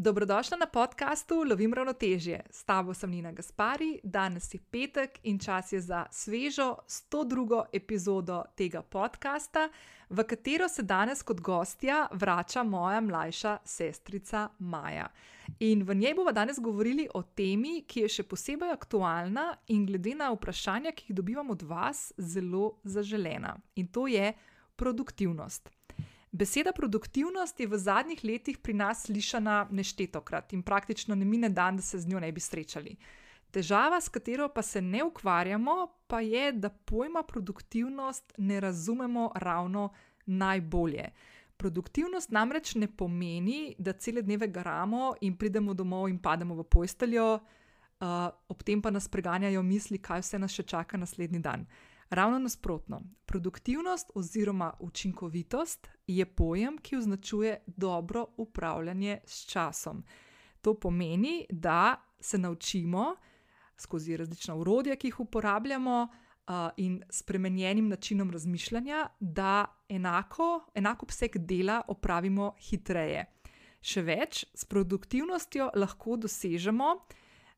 [0.00, 2.42] Dobrodošla na podkastu Lovim ravnotežje.
[2.50, 7.64] S tabo sem Nina Gaspari, danes je petek in čas je za svežo 102.
[7.72, 9.68] epizodo tega podcasta,
[10.10, 15.08] v katero se danes kot gostja vrača moja mlajša sestrica Maja.
[15.58, 20.14] In v njej bomo danes govorili o temi, ki je še posebej aktualna in glede
[20.14, 23.56] na vprašanja, ki jih dobivamo od vas, zelo zaželena.
[23.74, 24.30] In to je
[24.76, 25.77] produktivnost.
[26.32, 31.76] Beseda produktivnost je v zadnjih letih pri nas slišana neštetokrat in praktično ne mine dan,
[31.76, 32.96] da se z njo ne bi srečali.
[33.50, 39.88] Težava, s katero pa se ne ukvarjamo, pa je, da pojma produktivnost ne razumemo ravno
[40.26, 41.10] najbolje.
[41.56, 47.38] Produktivnost namreč ne pomeni, da cele dneve garamo in pridemo domov in pademo v posteljo,
[48.00, 51.66] uh, ob tem pa nas preganjajo misli, kaj vse nas še čaka naslednji dan.
[52.10, 60.04] Ravno nasprotno, produktivnost oziroma učinkovitost je pojem, ki označuje dobro upravljanje s časom.
[60.60, 63.16] To pomeni, da se naučimo
[63.76, 66.08] skozi različna urodja, ki jih uporabljamo,
[66.76, 73.26] in spremenjenim načinom razmišljanja, da enako, enako obseg dela opravimo hitreje.
[73.80, 76.94] Še več, s produktivnostjo lahko dosežemo,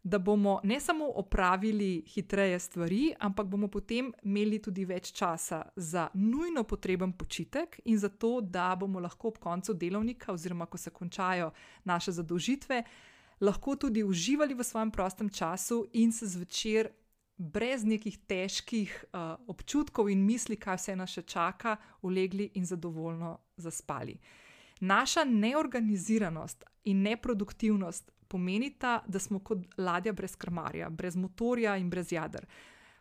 [0.03, 6.09] da bomo ne samo opravili hitreje stvari, ampak bomo potem imeli tudi več časa za
[6.15, 10.91] nujno potreben počitek in za to, da bomo lahko ob koncu delovnika, oziroma ko se
[10.91, 11.51] končajo
[11.85, 12.83] naše zadolžitve,
[13.41, 16.91] lahko tudi uživali v svojem prostem času in se zvečer.
[17.41, 23.39] Brez nekih težkih uh, občutkov in misli, kaj vse nas še čaka, ulegli in zadovoljno
[23.57, 24.19] zaspali.
[24.81, 32.13] Naša neorganiziranost in neproduktivnost pomenita, da smo kot ladja brez krmarja, brez motorja in brez
[32.13, 32.47] jader.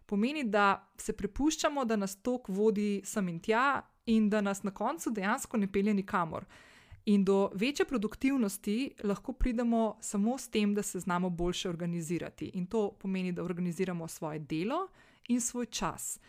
[0.10, 4.74] Pomeni, da se prepuščamo, da nas tok vodi sem in tja, in da nas na
[4.74, 6.48] koncu dejansko ne pelje nikamor.
[7.06, 12.52] In do večje produktivnosti lahko pridemo samo s tem, da se znamo boljše organizirati.
[12.54, 14.88] In to pomeni, da organiziramo svoje delo
[15.28, 16.20] in svoj čas.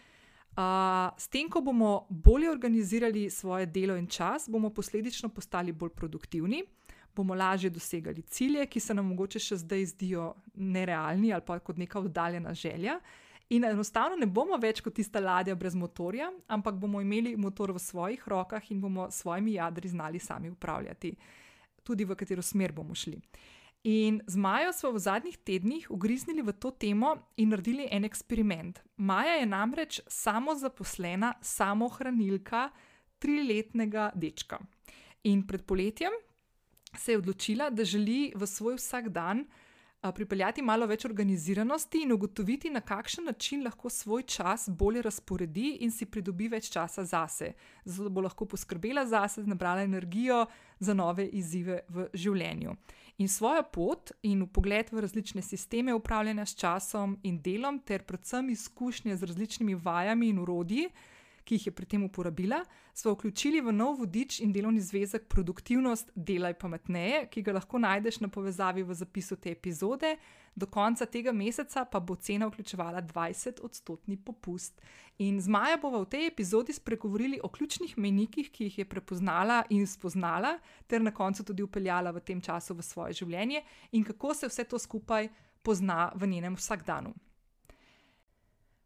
[0.51, 5.91] Uh, s tem, ko bomo bolje organizirali svoje delo in čas, bomo posledično postali bolj
[5.91, 6.65] produktivni,
[7.17, 11.79] bomo lažje dosegali cilje, ki se nam mogoče še zdaj zdijo nerealni ali pa kot
[11.79, 13.01] neka oddaljena želja.
[13.51, 17.83] In enostavno ne bomo več kot tista ladja brez motorja, ampak bomo imeli motor v
[17.83, 21.17] svojih rokah in bomo s svojimi jadri znali sami upravljati,
[21.83, 23.19] tudi v katero smer bomo šli.
[23.91, 28.79] In z Majo smo v zadnjih tednih ugriznili v to temo in naredili en eksperiment.
[28.97, 32.69] Maja je namreč samo zaposlena, samo hranilka
[33.19, 34.61] triletnega dečka.
[35.25, 36.13] In pred poletjem,
[36.97, 39.45] se je odločila, da želi v svoj vsak dan
[40.15, 45.91] pripeljati malo več organiziranosti in ugotoviti, na kakšen način lahko svoj čas bolje razporedi in
[45.93, 47.53] si pridobi več časa zase,
[47.85, 50.47] zato da bo lahko poskrbela zase, nabrala energijo
[50.79, 52.75] za nove izzive v življenju.
[53.21, 58.49] In svojo pot in pogled v različne sisteme upravljanja s časom in delom, ter predvsem
[58.51, 60.89] izkušnje z različnimi vajami in urodji,
[61.45, 62.61] ki jih je pri tem uporabila,
[62.95, 68.21] smo vključili v nov vodič in delovni zvezek Produktivnost Delaj pametneje, ki ga lahko najdeš
[68.21, 70.17] na povezavi v zapisu te epizode.
[70.57, 74.81] Do konca tega meseca pa bo cena vključevala 20-odstotni popust.
[75.19, 79.63] In z Maja bomo v tej epizodi spregovorili o ključnih menikih, ki jih je prepoznala
[79.71, 83.63] in spoznala, ter na koncu tudi upeljala v tem času v svoje življenje
[83.93, 85.29] in kako se vse to skupaj
[85.63, 87.15] pozna v njenem vsakdanu.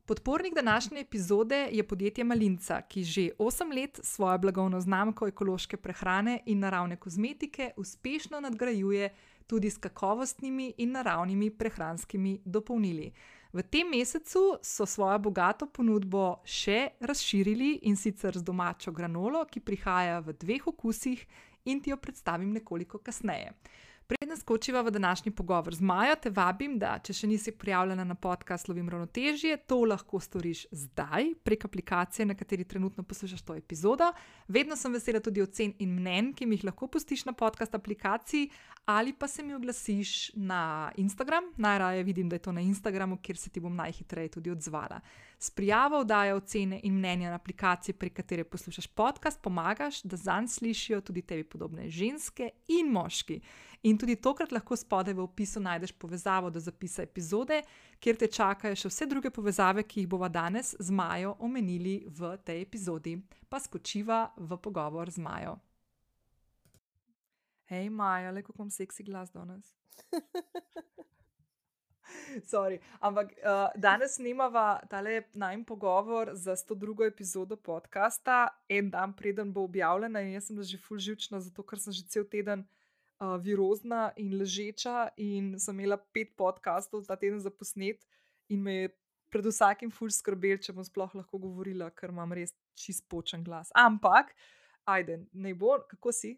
[0.07, 6.41] Podpornik današnje epizode je podjetje Malinca, ki že 8 let svojo blagovno znamko ekološke prehrane
[6.47, 9.15] in naravne kozmetike uspešno nadgrajuje
[9.47, 13.13] tudi s kakovostnimi in naravnimi prehranskimi dopolnili.
[13.53, 19.61] V tem mesecu so svojo bogato ponudbo še razširili in sicer z domačo granolo, ki
[19.61, 21.27] prihaja v dveh okusih
[21.65, 23.53] in ti jo predstavim nekoliko kasneje.
[24.07, 28.15] Preden skočiva v današnji pogovor z Majo, te vabim, da če še nisi prijavljena na
[28.15, 34.11] podcast Lovim ravnotežje, to lahko storiš zdaj prek aplikacije, na kateri trenutno poslušaš to epizodo.
[34.49, 38.51] Vedno sem vesela tudi ocen in mnen, ki mi jih lahko pustiš na podcast aplikaciji
[38.85, 41.45] ali pa se mi oglasiš na Instagram.
[41.57, 45.01] Najraje vidim, da je to na Instagramu, kjer se ti bom najhitreje tudi odzvala.
[45.39, 50.49] S prijavo oddaja ocene in mnenja na aplikaciji, prek katere poslušaš podcast, pomagaš, da zanj
[50.49, 53.41] slišijo tudi tebi podobne ženske in moški.
[53.85, 57.59] In tudi tokrat lahko spodaj v opisu najdeš povezavo do zapisa epizode,
[58.01, 62.31] kjer te čakajo še vse druge povezave, ki jih bova danes z Majo omenili v
[62.41, 63.19] tej epizodi.
[63.53, 65.59] Pa skočiva v pogovor z Majo.
[67.69, 69.75] Hej, Maja, le kako imam seksi glas danes.
[72.53, 77.09] Sorry, ampak uh, danes snimava tale najmen pogovor za 102.
[77.13, 81.93] epizodo podcasta, en dan preden bo objavljena, jaz sem že full živčna, zato ker sem
[81.93, 82.65] že cel teden
[83.21, 88.03] uh, virozna in ležeča, in sem imela pet podkastov ta teden za posnet,
[88.49, 88.89] in me je
[89.35, 93.73] pred vsakim ful skrbel, če bom sploh lahko govorila, ker imam res čist počen glas.
[93.75, 94.35] Ampak,
[94.87, 96.37] ajde, ne bo, kako si?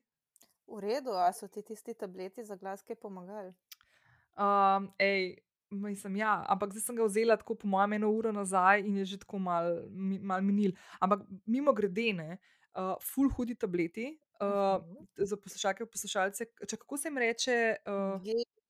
[0.66, 3.52] V redu, a so ti tisti tableti za glas, ki pomagali?
[4.36, 5.36] Um, ej,
[5.70, 9.12] mislim, ja, ampak zdaj sem ga vzela tako, po mojem, eno uro nazaj in je
[9.12, 10.74] že tako mal, mal minil.
[11.00, 12.38] Ampak mimo grede, ne,
[12.74, 14.14] uh, full hudi tableti.
[14.40, 14.84] Uh.
[15.16, 17.76] Za poslušalke in poslušalce, če kako se jim reče?
[17.88, 18.20] Uh,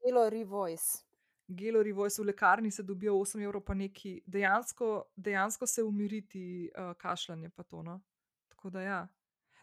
[0.05, 1.03] Gelo Revoice.
[1.49, 6.95] Gelo Revoice v lekarni se dobijo 8 evrov, pa neki dejansko, dejansko se umiriti uh,
[6.99, 7.83] kašljanje, to.
[7.83, 8.01] No?
[8.49, 9.01] Tako da ja.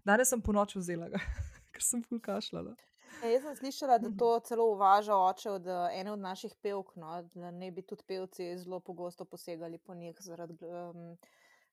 [0.03, 1.19] Danes sem po noči vzela ga.
[1.73, 2.75] ker sem full kašljala.
[3.21, 7.21] Ja, jaz sem slišala, da to celo uvaža oče od ene od naših pevk, no,
[7.35, 11.15] da ne bi tudi pevci zelo pogosto posegali po njih, zaradi, um,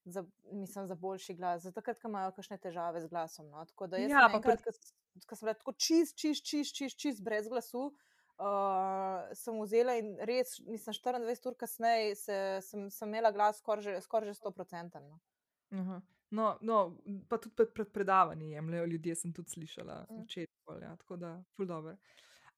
[0.04, 3.50] za, mislim, za boljši glas, zato ker imajo kakšne težave z glasom.
[3.50, 3.64] No.
[3.64, 4.78] Tako da jaz, ja, enkrat, pred...
[5.26, 7.90] ko sem bila tako čist, čist, čist, čist, čist brez glasu,
[8.40, 13.90] uh, sem vzela in res, mislim, 24 ur kasneje se, sem, sem imela glas skoraj
[13.90, 15.00] že, skor že 100%.
[15.08, 15.20] No.
[15.70, 16.00] -huh.
[16.30, 16.96] No, no,
[17.28, 20.22] pa tudi pred, pred predavanji jemljajo ljudje, sem tudi slišala, mm.
[20.24, 21.96] včeraj, ja, tako da, ful dobro.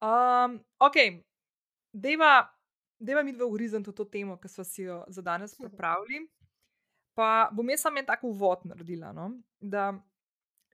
[0.00, 0.96] Um, ok,
[1.92, 2.52] deva,
[2.98, 6.28] deva mi dve ugrizen to temo, ki smo si jo za danes pripravili.
[7.14, 9.30] Pa bom jaz samo en tako uvod naredila, no?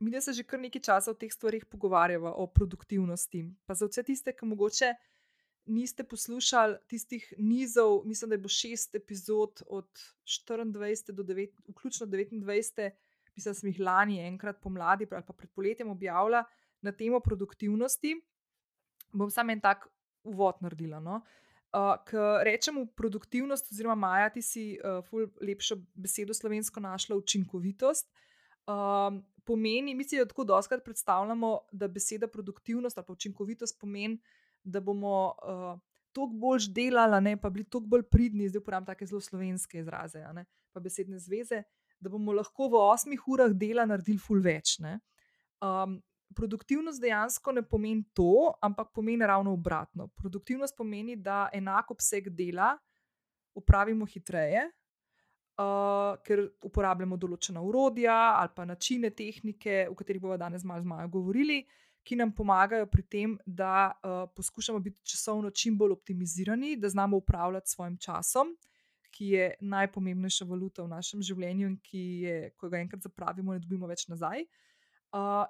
[0.01, 3.45] mi da se že kar nekaj časa o teh stvarih pogovarjava, o produktivnosti.
[3.67, 4.93] Pa za vse tiste, ki mogoče
[5.69, 9.89] niste poslušali tistih nizov, mislim, da je bo šest epizod od
[10.25, 12.91] 24 do 9, vključno 29,
[13.37, 16.45] mislim, da sem jih lani enkrat pomladi ali pa pred poletjem objavila
[16.81, 18.15] na temo produktivnosti,
[19.13, 19.89] bom samo en tak
[20.25, 21.01] uvod naredila.
[21.01, 21.21] No?
[21.69, 25.05] Uh, Ker rečemo produktivnost, oziroma Maja, ti si uh,
[25.45, 28.09] lepšo besedo slovensko našla, učinkovitost.
[28.69, 34.19] Um, pomeni, mi si jo tako doskrat predstavljamo, da beseda produktivnost ali pa učinkovitost pomeni,
[34.65, 35.77] da bomo uh,
[36.13, 40.25] toliko bolj delali, ne, pa bili toliko bolj pridni, zdaj uporabljam tako zelo slovenske izraze,
[40.35, 41.63] ne, pa besedne zveze,
[42.01, 44.79] da bomo lahko v osmih urah dela naredili ful več.
[45.61, 46.01] Um,
[46.35, 50.09] produktivnost dejansko ne pomeni to, ampak pomeni ravno obratno.
[50.09, 52.77] Produktivnost pomeni, da enak obseg dela
[53.55, 54.69] upravimo hitreje.
[55.59, 60.87] Uh, ker uporabljamo določena urodja ali pa načine, tehnike, o katerih bomo danes malo z
[60.87, 61.65] Majo govorili,
[62.07, 67.19] ki nam pomagajo pri tem, da uh, poskušamo biti časovno čim bolj optimizirani, da znamo
[67.19, 68.55] upravljati svojim časom,
[69.11, 73.65] ki je najpomembnejša valuta v našem življenju in ki je, ko ga enkrat zapravimo, ne
[73.65, 74.47] dobimo več nazaj.
[74.47, 74.68] Uh,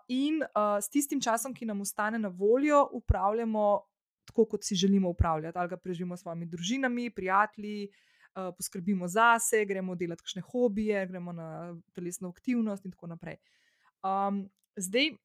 [0.08, 3.80] in uh, s tistim časom, ki nam ostane na voljo, upravljamo
[4.28, 5.58] tako, kot si želimo upravljati.
[5.58, 11.32] Ali ga preživimo s svojimi družinami, prijatelji, uh, poskrbimo zase, gremo delati kakšne hobije, gremo
[11.32, 13.36] na telesno aktivnost in tako naprej.
[14.02, 15.16] Um, zdaj,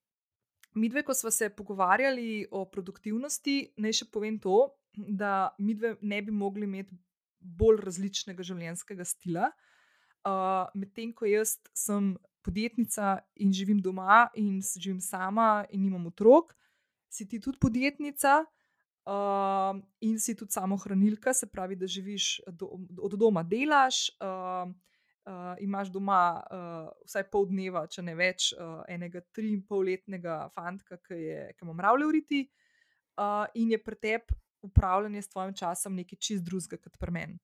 [0.74, 5.96] Mi dve, ko smo se pogovarjali o produktivnosti, naj še povem to, da mi dve
[6.02, 6.98] ne bi mogli imeti
[7.40, 9.52] bolj različnega življenjskega stila.
[10.24, 16.54] Uh, Medtem ko jaz sem podjetnica in živim doma in živim sama in nimam otrok,
[17.10, 22.70] si ti tudi podjetnica uh, in si tudi samohranilka, se pravi, da živiš do,
[23.02, 24.10] od doma, delaš.
[24.20, 24.74] Uh,
[25.26, 29.86] uh, imaš doma uh, vsaj pol dneva, če ne več, uh, enega tri in pol
[29.88, 31.20] letnega fanta, ki,
[31.56, 32.42] ki ima mravlje uriti,
[33.20, 37.40] uh, in je pri tebi upravljanje s tvojim časom nekaj čist drugega kot pri meni.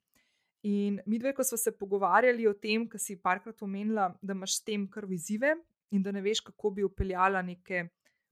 [0.67, 4.57] In mi dve, ko smo se pogovarjali o tem, kar si parkrat omenila, da imaš
[4.57, 5.55] s tem kar vizive
[5.95, 7.87] in da ne veš, kako bi upeljala neke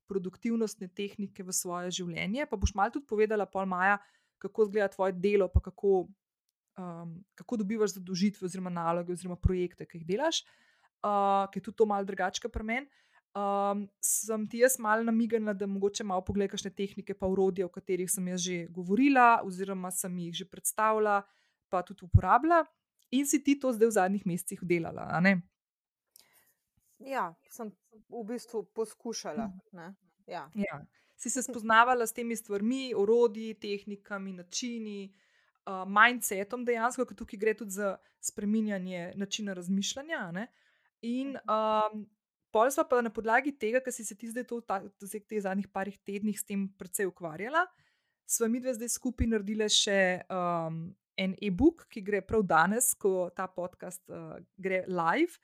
[0.08, 2.46] produktivnostne tehnike v svoje življenje.
[2.48, 3.98] Pa boš malo tudi povedala, pol Maja,
[4.44, 6.08] kako izgleda tvoje delo, pa kako
[6.78, 10.44] um, kako dobivaš zadožitve, oziroma naloge, oziroma projekte, ki jih delaš,
[11.04, 13.04] uh, ki je tudi to malo drugače pri meni.
[13.38, 17.70] Um, sem ti jaz malo namignila, da mogoče malo pogledaj, kakšne tehnike, pa urodje, o
[17.70, 21.22] katerih sem jaz že govorila, oziroma sem jih že predstavila,
[21.70, 22.66] pa tudi uporabljala,
[23.12, 25.08] in si ti to zdaj v zadnjih mesecih delala.
[27.00, 27.72] Ja, sem
[28.10, 29.52] v bistvu poskušala.
[30.28, 30.50] Ja.
[30.56, 30.82] Ja.
[31.18, 35.14] Si se spoznavala s temi stvarmi, orodji, tehnikami, načini,
[35.68, 40.32] uh, mindsetom, dejansko, ker tukaj gre tudi za spreminjanje načina razmišljanja.
[40.32, 40.48] Ne?
[41.06, 42.06] In um,
[42.52, 45.98] pol smo pa na podlagi tega, kar si se ti zdaj v teh zadnjih parih
[46.02, 47.68] tednih s tem precej ukvarjala,
[48.28, 53.30] smo mi dve zdaj skupaj naredili še um, en e-book, ki gre prav danes, ko
[53.36, 55.40] ta podcast uh, gre live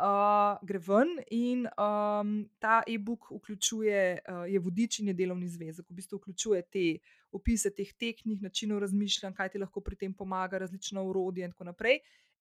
[0.00, 5.86] uh, gre ven in um, ta e-book vključuje, uh, je vodič in je delovni zvezek.
[5.90, 6.86] V bistvu vključuje te
[7.32, 11.70] opise teh tehnik, načinov razmišljanja, kaj ti lahko pri tem pomaga, različna urodja in tako
[11.70, 12.00] naprej.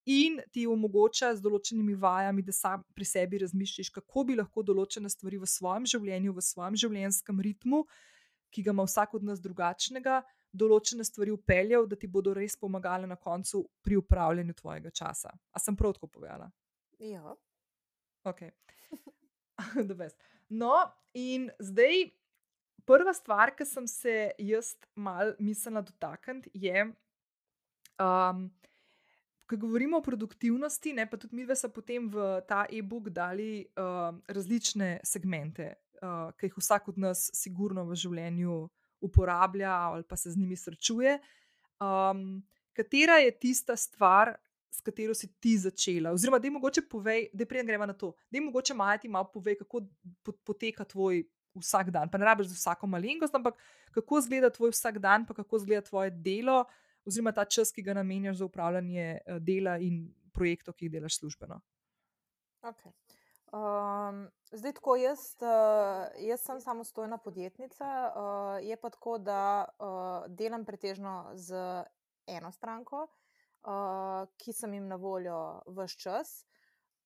[0.10, 5.10] In ti omogoča z določenimi vajami, da sam pri sebi razmišljaš, kako bi lahko določene
[5.12, 7.84] stvari v svojem življenju, v svojem življenjskem ritmu
[8.50, 10.22] ki ga ima vsak od nas drugačnega,
[10.52, 15.34] določene stvari upeljal, da ti bodo res pomagale na koncu pri upravljanju tvojega časa.
[15.54, 16.50] A sem prav tako povedala?
[17.00, 17.36] Ja.
[18.28, 18.42] Ok.
[20.62, 20.74] no,
[21.14, 22.10] in zdaj
[22.90, 26.88] prva stvar, ki sem se jaz mal mislila dotakniti, je.
[28.00, 28.50] Um,
[29.50, 33.64] Ko govorimo o produktivnosti, ne, pa tudi mi, da so potem v ta e-book dali
[33.82, 35.72] uh, različne segmente,
[36.04, 38.58] uh, ki jih vsak od nas, sigurno v življenju,
[39.02, 41.20] uporablja ali pa se z njimi srečuje.
[41.80, 44.36] Um, katera je tista stvar,
[44.72, 46.12] s katero si ti začela?
[46.12, 49.32] Oziroma, da je mogoče povej, da prej gremo na to, da je mogoče majati malo
[49.34, 49.82] povej, kako
[50.44, 51.24] poteka tvoj
[51.56, 52.10] vsak dan.
[52.10, 53.58] Pa ne rabiš za vsako malenkost, ampak
[53.92, 56.66] kako izgleda tvoj vsak dan, pa kako izgleda tvoje delo
[57.06, 61.20] oziroma ta čas, ki ga namenjaš za upravljanje eh, dela in projektov, ki jih delaš
[61.20, 61.62] službeno.
[62.62, 62.92] Okay.
[63.50, 70.28] Um, zdaj, tako jaz, uh, jaz sem samostojna podjetnica, uh, je pa tako, da uh,
[70.28, 71.56] delam pretežno z
[72.28, 76.46] eno stranko, uh, ki sem jim na voljo vse čas.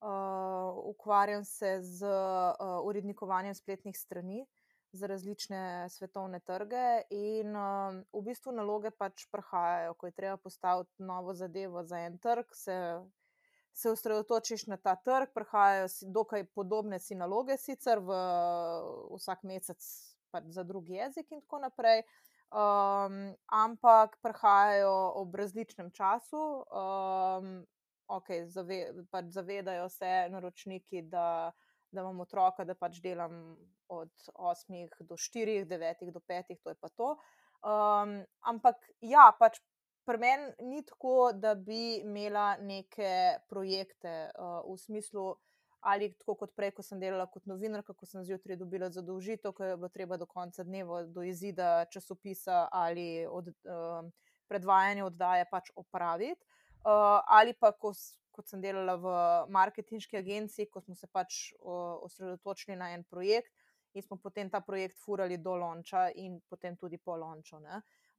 [0.04, 7.98] Uh, ukvarjam se z uh, urednikovanjem spletnih strani, uh, za različne svetovne trge, in um,
[8.12, 12.54] v bistvu naloge pač prihajajo, ko je treba postaviti novo zadevo za en trg.
[12.54, 12.76] Se,
[13.74, 18.18] se osredotočiš na ta trg, prihajajo si dokaj podobne si naloge, sicer v
[19.16, 19.82] vsak mesec
[20.30, 22.04] pač za drugi jezik in tako naprej.
[22.54, 27.48] Um, ampak prihajajo ob različnem času, um,
[28.06, 31.52] okay, zave, pač zavedajo se naročniki, da
[31.94, 33.56] da imam otroka, da pač delam
[33.88, 37.14] od 8 do 4, 9 do 5, to je pa to.
[37.64, 39.60] Um, ampak ja, pač
[40.06, 45.34] pri meni ni tako, da bi imela neke projekte uh, v smislu.
[45.84, 49.66] Ali tako kot prej, ko sem delala kot novinarka, ko sem zjutraj dobila zadolžitev, ko
[49.66, 54.06] je bilo treba do konca dneva, do izida časopisa ali od, uh,
[54.48, 56.40] predvajanja oddaje pač opraviti,
[56.88, 57.92] uh, ali pa ko,
[58.32, 59.12] kot sem delala v
[59.52, 63.52] marketinški agenciji, ko smo se pač osredotočili na en projekt
[63.94, 67.60] in smo potem ta projekt furali do lonča in potem tudi po lonču.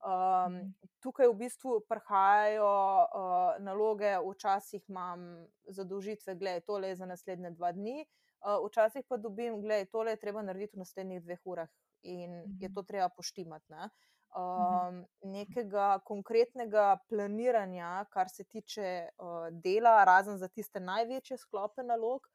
[0.05, 7.55] Um, tukaj v bistvu prihajajo uh, naloge, včasih imam zadolžitve, gledaj, tole je za naslednje
[7.55, 11.71] dva dni, uh, včasih pa dobim, gledaj, tole je treba narediti v naslednjih dveh urah
[12.03, 13.73] in je to treba poštimati.
[13.73, 13.89] Uh,
[14.35, 22.27] um, nekega konkretnega planiranja, kar se tiče uh, dela, razen za tiste največje sklope nalog,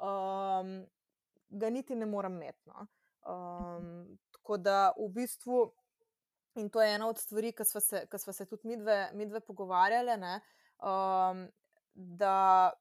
[0.00, 0.74] um,
[1.48, 2.62] ga niti ne morem imeti.
[2.66, 2.86] No.
[3.22, 5.72] Um, tako da v bistvu,
[6.54, 9.40] in to je ena od stvari, ki smo se, se tudi mi dve, mi dve
[9.40, 10.40] pogovarjali, ne,
[10.82, 11.46] um,
[11.94, 12.72] da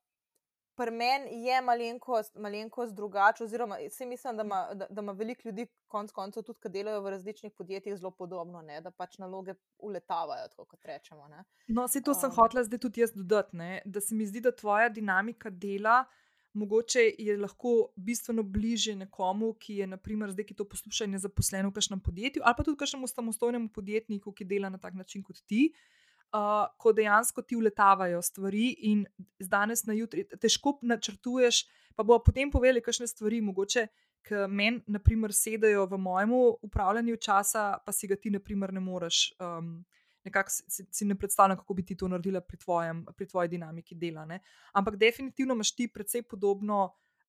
[0.76, 5.42] pri meni je malenkost, malenkost drugače, oziroma se mislim, da ima, da, da ima veliko
[5.46, 8.80] ljudi, konec koncev, tudi, ki delajo v različnih podjetjih, zelo podobno, ne?
[8.82, 11.28] da pač naloge uletavajo, tako kot rečemo.
[11.28, 11.44] Ne?
[11.68, 12.20] No, se to um.
[12.20, 13.82] sem hotela zdaj tudi jaz dodati, ne?
[13.86, 16.06] da se mi zdi, da tvoja dinamika dela.
[16.54, 21.70] Mogoče je lahko bistveno bliže nekomu, ki je, naprimer, zdaj, ki to posluša, ne zaposlen
[21.70, 25.40] v kažem podjetju, ali pa tudi kažemu samostojnemu podjetniku, ki dela na tak način kot
[25.48, 25.70] ti.
[25.72, 26.02] Uh,
[26.34, 29.06] uh, ko dejansko ti uletavajo stvari in
[29.40, 31.66] z danes na jutri težko načrtuješ,
[31.96, 33.88] pa bo potem povedali, kakšne stvari mogoče.
[34.22, 38.70] Ki meni, na primer, sedajo v mojem upravljanju časa, pa si ga ti, na primer,
[38.74, 39.80] ne moreš, um,
[40.24, 43.96] nekako si, si ne predstavljam, kako bi ti to naredila pri, tvojem, pri tvoji dinamiki
[43.96, 44.26] dela.
[44.26, 44.40] Ne?
[44.74, 46.84] Ampak definitivno imaš ti precej podobno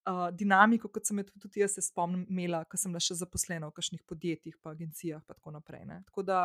[0.06, 3.70] uh, dinamiko, kot sem jo tudi jaz se spomnim, imela, ko sem bila še zaposlena
[3.70, 5.84] v kakšnih podjetjih, pa agencijah, in tako naprej.
[5.88, 6.02] Ne?
[6.10, 6.44] Tako da,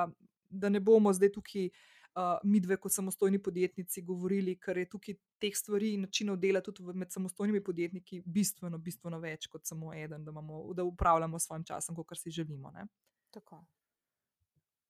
[0.50, 1.70] da ne bomo zdaj tukaj
[2.18, 6.62] uh, mi dve, kot samostojni podjetnici, govorili, ker je tukaj teh stvari in načinov dela
[6.66, 11.50] tudi med samostojnimi podjetniki bistveno, bistveno več kot samo eden, da, imamo, da upravljamo s
[11.50, 12.72] svojim časom, kot si želimo.
[12.72, 12.88] Ne?
[13.34, 13.66] Tako.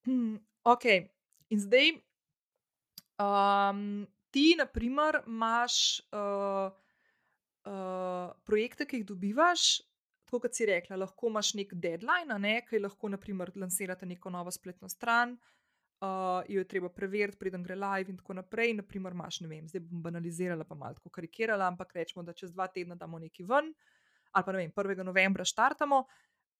[0.07, 0.85] Hmm, ok,
[1.49, 1.91] in zdaj
[3.21, 6.71] um, ti, na primer, imaš uh,
[7.65, 9.67] uh, projekte, ki jih dobivaš.
[10.27, 14.51] Tako kot si rekla, lahko imaš nek deadline, ne, ki lahko, naprimer, lansirate neko novo
[14.51, 15.57] spletno stran, uh,
[16.01, 18.73] uh, jo je treba preveriti, preden gre live in tako naprej.
[18.73, 22.67] Naprimer, imaš, ne vem, zdaj bom banalizirala, pa malo karikirala, ampak rečemo, da čez dva
[22.67, 23.73] tedna damo neki ven,
[24.31, 25.03] ali pa ne vem, 1.
[25.03, 26.03] novembra štartamo.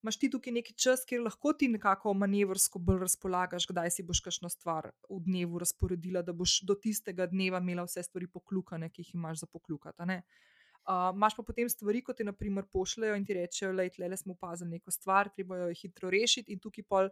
[0.07, 4.21] Máš ti tukaj neki čas, kjer lahko ti nekako manevrsko bolj razpolagaš, kdaj si boš
[4.23, 9.03] kakšno stvar v dnevu razporedila, da boš do tistega dneva imela vse stvari poklukane, ki
[9.03, 10.05] jih imaš za poklukati.
[10.07, 14.37] Uh, Máš pa potem stvari, kot ti naprimer pošljajo in ti rečejo, da le smo
[14.37, 17.09] opazili neko stvar, treba jo hitro rešiti in tukaj pol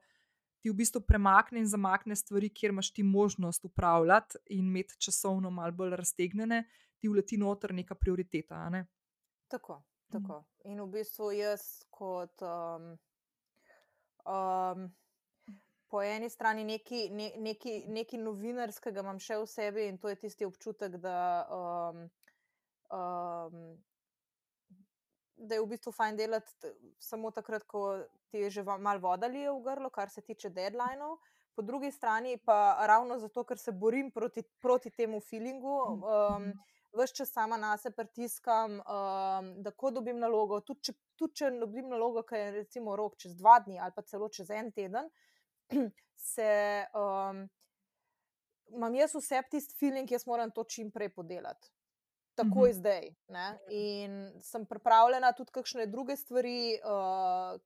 [0.63, 5.51] ti v bistvu premakne in zamakne stvari, kjer imaš ti možnost upravljati in imeti časovno
[5.51, 6.63] malo bolj raztegnjene,
[6.97, 8.69] ti uleti noter neka prioriteta.
[8.69, 8.85] Ne?
[9.51, 9.81] Tako,
[10.19, 10.43] tako.
[10.65, 12.41] In v bistvu jaz kot.
[12.41, 12.93] Um,
[14.25, 14.88] um,
[15.95, 20.17] po eni strani nekaj ne, neki, neki novinarskega imam še v sebi in to je
[20.25, 21.19] tisti občutek, da,
[21.55, 22.01] um,
[22.91, 23.62] um,
[25.38, 29.53] da je v bistvu fajn delati samo takrat, ko ti je že malo voda lije
[29.53, 31.17] v grlo, kar se tiče deadline-ov.
[31.55, 35.77] Po drugi strani pa ravno zato, ker se borim proti, proti temu feelingu.
[36.03, 36.50] Um,
[36.95, 41.51] Ves čas sama na sebe pritiskam, um, da ko dobim nalogo, tudi če, tudi če
[41.59, 45.09] dobim nalogo, ki je recimo rok čez dva dni ali pa celo čez en teden,
[46.33, 46.49] se
[46.95, 47.43] um,
[48.75, 51.71] imam jaz vse tisti feeling, jaz moram to čim prej podelati.
[52.35, 52.77] Tako je -hmm.
[52.77, 53.15] zdaj.
[53.27, 53.59] Ne?
[53.69, 57.59] In sem pripravljena tudi kakšne druge stvari, uh,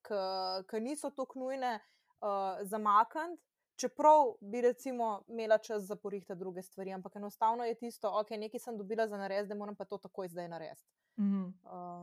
[0.70, 1.80] ki niso tako nujne,
[2.22, 3.49] uh, zamakniti.
[3.80, 8.60] Čeprav bi recimo imela čas za porihta druge stvari, ampak enostavno je tisto, ok, nekaj
[8.60, 10.88] sem dobila za narediti, da moram pa to takoj zdaj narediti.
[11.18, 11.54] Mm -hmm.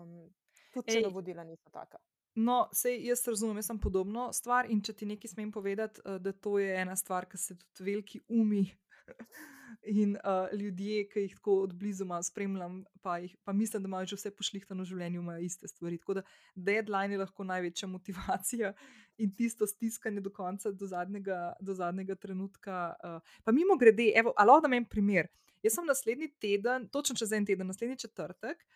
[0.03, 0.31] um,
[0.75, 1.99] tudi če navodila niso taka.
[2.35, 4.67] No, sej jaz razumem, jaz sem podobno stvar.
[4.71, 7.85] In če ti nekaj smem povedati, uh, da to je ena stvar, ki se tudi
[7.91, 8.67] veliki umi
[9.87, 14.07] in uh, ljudje, ki jih tako odblizu malo spremljam, pa, jih, pa mislim, da imajo
[14.07, 15.99] že vse pošlihtano v življenju, imajo iste stvari.
[15.99, 16.23] Tako da
[16.55, 18.73] deadline je lahko največja motivacija
[19.19, 22.95] in tisto stiskanje do konca, do zadnjega, do zadnjega trenutka.
[23.05, 25.31] Uh, pa mimo grede, evo, alo, da imam primer.
[25.63, 28.67] Jaz sem naslednji teden, točno čez en teden, naslednji četrtek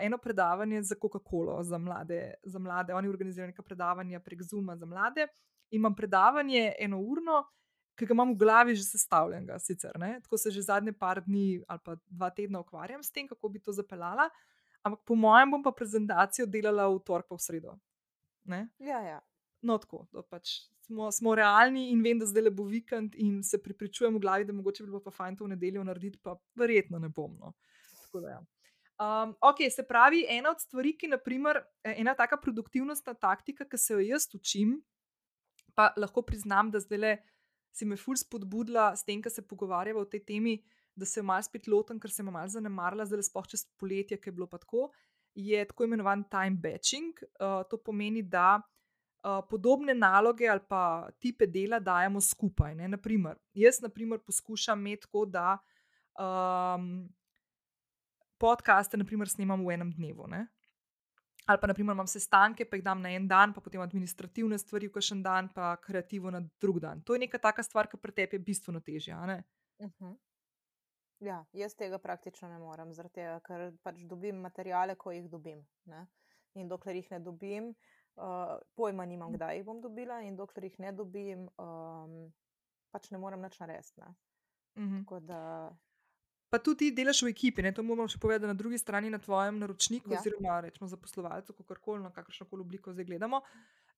[0.00, 2.94] eno predavanje za Coca-Colo za mlade, za mlade.
[2.94, 5.26] Oni organizirajo neka predavanja prek Zuma za mlade.
[5.70, 7.44] In imam predavanje eno urno,
[8.00, 10.14] ki ga imam v glavi že sestavljenega, sicer ne.
[10.24, 13.60] Tako se že zadnje par dni ali pa dva tedna ukvarjam s tem, kako bi
[13.60, 14.30] to zapeljala.
[14.82, 17.76] Ampak po mojem bom pa prezentacijo delala v torek pa v sredo.
[18.48, 18.68] Ne?
[18.80, 19.20] Ja, ja.
[19.60, 23.60] No, tako, pač smo, smo realni in vem, da zdaj le bo vikend in se
[23.60, 26.98] pripričujem v glavi, da mogoče bi bilo pa fajn to v nedeljo narediti, pa verjetno
[26.98, 27.36] ne bom.
[27.36, 27.52] No.
[28.06, 28.40] Tako da ja.
[29.00, 33.78] Um, ok, se pravi, ena od stvari, ki naprimer, e, ena taka produktivnostna taktika, ki
[33.80, 34.74] se jo jaz učim,
[35.74, 37.12] pa lahko priznam, da zdaj le
[37.72, 40.58] si me ful spodbudila s tem, kar se pogovarjava o tej temi,
[40.96, 44.30] da se malo spet lotim, ker sem malo zanemarila, zdaj le spoh čez poletje, ki
[44.30, 44.90] je bilo pa tako,
[45.34, 47.22] je tako imenovan time batching.
[47.38, 52.74] Uh, to pomeni, da uh, podobne naloge ali pa tipe dela dajemo skupaj.
[52.74, 55.58] Naprimer, jaz naprimer, poskušam imeti tako, da.
[56.20, 57.08] Um,
[58.40, 60.26] podcaste, naprimer, snemam v enem dnevu.
[60.28, 60.46] Ne?
[61.50, 64.86] Ali pa, naprimer, imam sestanke, pa jih dam na en dan, pa potem administrativne stvari
[64.86, 67.00] v kažen dan, pa kreativo na drug dan.
[67.02, 69.18] To je neka taka stvar, ki pri tebi je bistveno težja.
[69.18, 69.94] Uh mhm.
[69.98, 70.18] -huh.
[71.20, 75.66] Ja, jaz tega praktično ne morem, tega, ker pač dobim materijale, ko jih dobim.
[75.84, 76.06] Ne?
[76.54, 77.74] In dokler jih ne dobim,
[78.16, 82.32] uh, pojma nimam, kdaj jih bom dobila, in dokler jih ne dobim, um,
[82.90, 84.00] pač ne morem več narediti.
[84.00, 84.06] Uh
[84.82, 84.94] mhm.
[84.94, 85.04] -huh.
[85.04, 85.70] Tako da
[86.50, 87.62] pa tudi delaš v ekipi.
[87.62, 87.72] Ne?
[87.72, 90.18] To moramo še povedati na drugi strani, na tvojem naročniku, ja.
[90.18, 93.40] oziroma rečemo zaposlovalcu, kako koli, na kakršno koli obliko zdaj gledamo.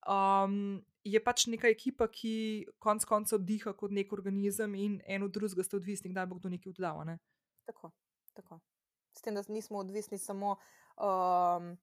[0.02, 5.64] Um, je pač neka ekipa, ki konec koncev diha kot nek organizem in eno drugega
[5.64, 7.04] ste odvisni, kdaj bo kdo nekaj oddal.
[7.08, 7.16] Ne?
[7.70, 7.92] Tako,
[8.36, 8.60] tako.
[9.16, 10.58] S tem, da nismo odvisni samo.
[11.00, 11.74] Um,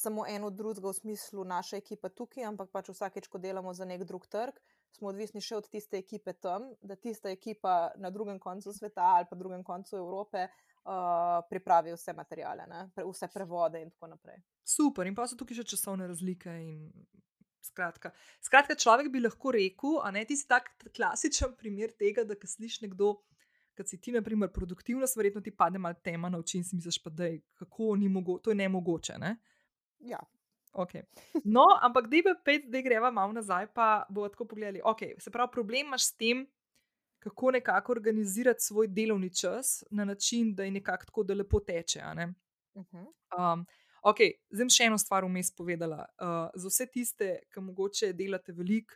[0.00, 4.06] Samo eno drugega v smislu naše ekipe tukaj, ampak pač vsakeč, ko delamo za nek
[4.08, 4.56] drug trg,
[4.96, 9.28] smo odvisni še od tiste ekipe tam, da tista ekipa na drugem koncu sveta ali
[9.30, 14.42] pa drugem koncu Evrope uh, pripravi vse materijale, Pre, vse prevode in tako naprej.
[14.64, 16.50] Super, in pa so tukaj še časovne razlike.
[16.50, 16.90] In...
[17.60, 18.10] Skratka.
[18.40, 23.18] Skratka, človek bi lahko rekel, da je ti tak klasičen primer tega, da slišiš nekdo,
[23.76, 26.76] ki si ti, na primer, produktivnost, verjetno ti pade malo tema na oči in si
[26.76, 29.18] misliš, da je kako ni mogoče, to je nemogoče.
[29.20, 29.36] Ne?
[30.08, 30.20] Ja,
[30.72, 31.02] Okay.
[31.44, 34.80] No, ampak da bi pet, da greva malo nazaj, pa bo tako pogledali.
[34.84, 36.46] Okay, se pravi, problem imaš s tem,
[37.18, 42.02] kako nekako organizirati svoj delovni čas na način, da je nekako tako, da lepo teče.
[42.74, 43.06] Uh -huh.
[43.38, 43.66] um,
[44.02, 44.16] ok,
[44.50, 46.06] zdaj še eno stvar vmes povedala.
[46.20, 48.94] Uh, za vse tiste, ki mogoče delate veliko,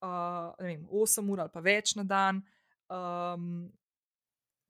[0.00, 2.42] uh, ne vem, 8 ur ali pa več na dan.
[2.88, 3.72] Um,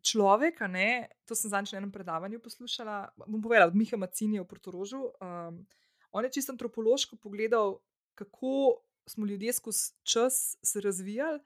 [0.03, 4.46] Človek, ne, to sem zadnjič na enem predavanju poslušala, bom povedala od Miha Macinija v
[4.46, 5.11] Portorožu.
[5.20, 5.66] Um,
[6.10, 7.78] On je čisto antropološko pogledal,
[8.14, 11.40] kako smo ljudje skozi čas se razvijali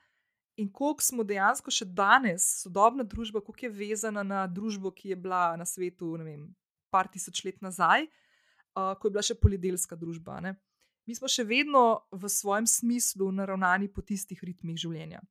[0.57, 5.17] in koliko smo dejansko še danes, sodobna družba, kako je vezana na družbo, ki je
[5.17, 6.43] bila na svetu, ne vem,
[6.91, 10.41] par tisoč let nazaj, uh, ko je bila še poljedelska družba.
[10.45, 10.57] Ne?
[11.09, 15.23] Mi smo še vedno v svojem smislu naravnani po tistih ritmih življenja.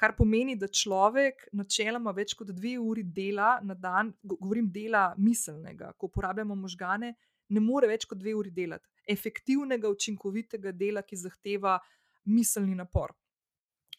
[0.00, 5.92] Kar pomeni, da človek načeloma več kot dve uri dela na dan, govorim dela miselnega,
[5.94, 7.12] ko uporabljamo možgane,
[7.48, 8.88] ne more več kot dve uri delati.
[9.08, 11.78] Efektivnega, učinkovitega dela, ki zahteva
[12.24, 13.12] miselni napor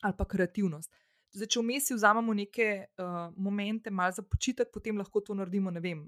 [0.04, 0.92] ali pa kreativnost.
[1.36, 5.82] Zdaj, če vmes vzamemo neke uh, momente, malo za počitek, potem lahko to naredimo, ne
[5.84, 6.04] vem,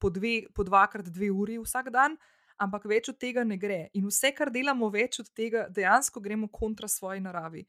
[0.00, 2.16] po, dve, po dvakrat dve uri vsak dan,
[2.60, 3.88] ampak več od tega ne gre.
[3.98, 7.64] In vse, kar delamo več od tega, dejansko gremo kontra svoji naravi.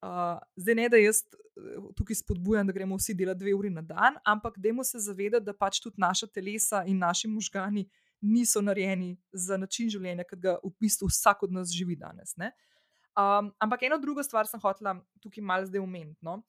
[0.00, 3.82] Uh, zdaj ne, da jaz eh, tukaj spodbujam, da gremo vsi delati dve uri na
[3.84, 7.84] dan, ampak dajmo se zavedati, da pač tudi naša telesa in naši možgani
[8.20, 12.34] niso narejeni za način življenja, ki ga v bistvu vsak od nas živi danes.
[12.38, 16.18] Um, ampak eno drugo stvar sem hotela tukaj malo zdaj umeniti.
[16.22, 16.42] No?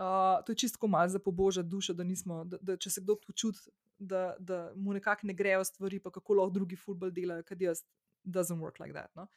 [0.00, 3.18] Uh, to je čisto malo za pobožati dušo, da, nismo, da, da če se kdo
[3.20, 7.60] počuti, da, da mu nekako ne grejo stvari, pa kako lahko drugi futbol delajo, kad
[7.60, 7.84] jaz,
[8.24, 9.12] doesn't work like that.
[9.16, 9.28] No?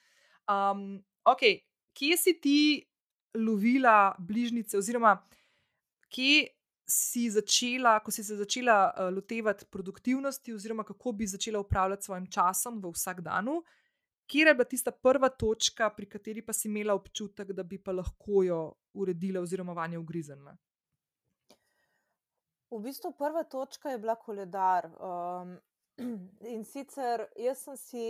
[0.47, 1.43] Um, ok,
[1.93, 2.57] kje si ti?
[3.33, 5.17] lovila bližnjice, oziroma
[6.09, 6.47] kje
[6.93, 12.27] si začela, ko si se začela uh, lotevati produktivnosti, oziroma kako bi začela upravljati svojim
[12.31, 13.63] časom v vsakdanu,
[14.27, 17.91] kje je bila tista prva točka, pri kateri pa si imela občutek, da bi pa
[17.91, 18.61] lahko jo
[18.93, 20.55] uredila oziroma vanje ugriznila.
[22.71, 24.89] V bistvu prva točka je bila koledar.
[24.97, 25.57] Um,
[26.53, 28.05] in sicer jaz sem si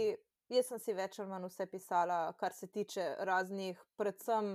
[0.52, 4.50] Jaz sem si več ali manj vse pisala, kar se tiče raznih, predvsem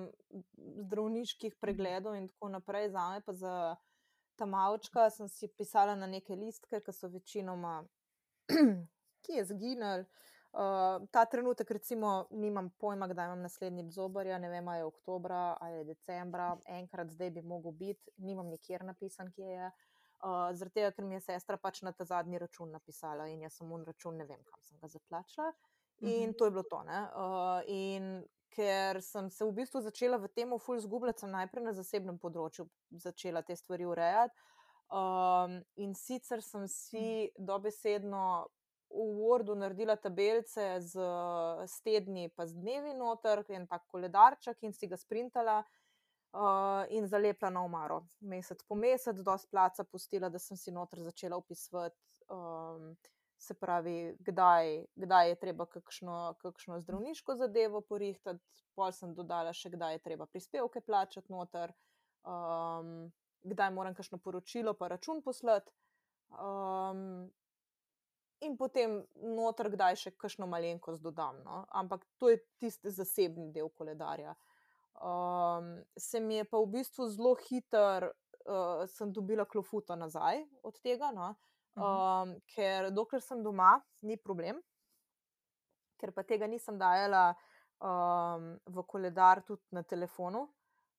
[0.84, 1.60] zdravniških mhm.
[1.64, 2.90] pregledov in tako naprej.
[2.94, 3.54] Za me, pa za
[4.38, 7.82] ta malčka, sem si pisala na neke listke, ki so večinoma,
[9.26, 10.06] ki je zginil.
[10.48, 15.42] Uh, ta trenutek, recimo, nimam pojma, kdaj imam naslednji zobarja, ne vem, ali je oktobra
[15.60, 19.70] ali je decembra, enkrat zdaj bi mogel biti, nimam nikjer napisan, kje je.
[20.18, 23.60] Uh, Zaradi tega, ker mi je sestra pač na ta zadnji račun napisala in jaz
[23.60, 25.52] sem un račun, ne vem, kam sem ga zaplačala.
[26.00, 26.80] In to je bilo to.
[26.86, 28.24] Uh, in
[28.54, 32.68] ker sem se v bistvu začela v tem uful zgubljati, sem najprej na zasebnem področju
[32.90, 34.34] začela te stvari urejati.
[34.88, 38.48] Um, in sicer sem si dobesedno
[38.88, 40.96] v Wordu naredila tabelice z,
[41.68, 45.60] z tedni, pa z dnevi noter, en tak koledarček in si ga sprintala.
[46.28, 51.00] Uh, in zalepila na omaro, mesec po mesec, dosti placa pustila, da sem si noter
[51.00, 51.96] začela upisovati
[52.28, 52.92] um,
[53.38, 58.42] se pravi, kdaj, kdaj je treba kakšno, kakšno zdravniško zadevo porihtati,
[58.74, 61.72] pol sem dodala še, kdaj je treba prispevke plačati noter,
[62.26, 63.10] um,
[63.46, 65.72] kdaj moram kakšno poročilo, pa račun poslati.
[66.34, 67.30] Um,
[68.46, 69.00] In potem
[69.34, 71.40] noter, kdaj še kakšno malenkost dodam.
[71.42, 71.64] No?
[71.74, 74.36] Ampak to je tisti zasebni del koledarja.
[75.02, 78.06] Um, se mi je pa v bistvu zelo hiter,
[78.46, 81.10] uh, sem dobila klofuto nazaj od tega.
[81.14, 81.32] No?
[81.78, 84.58] Um, ker dokler sem doma, ni problem,
[85.98, 87.30] ker pa tega nisem dajala
[87.78, 90.48] um, v koledar tudi na telefonu.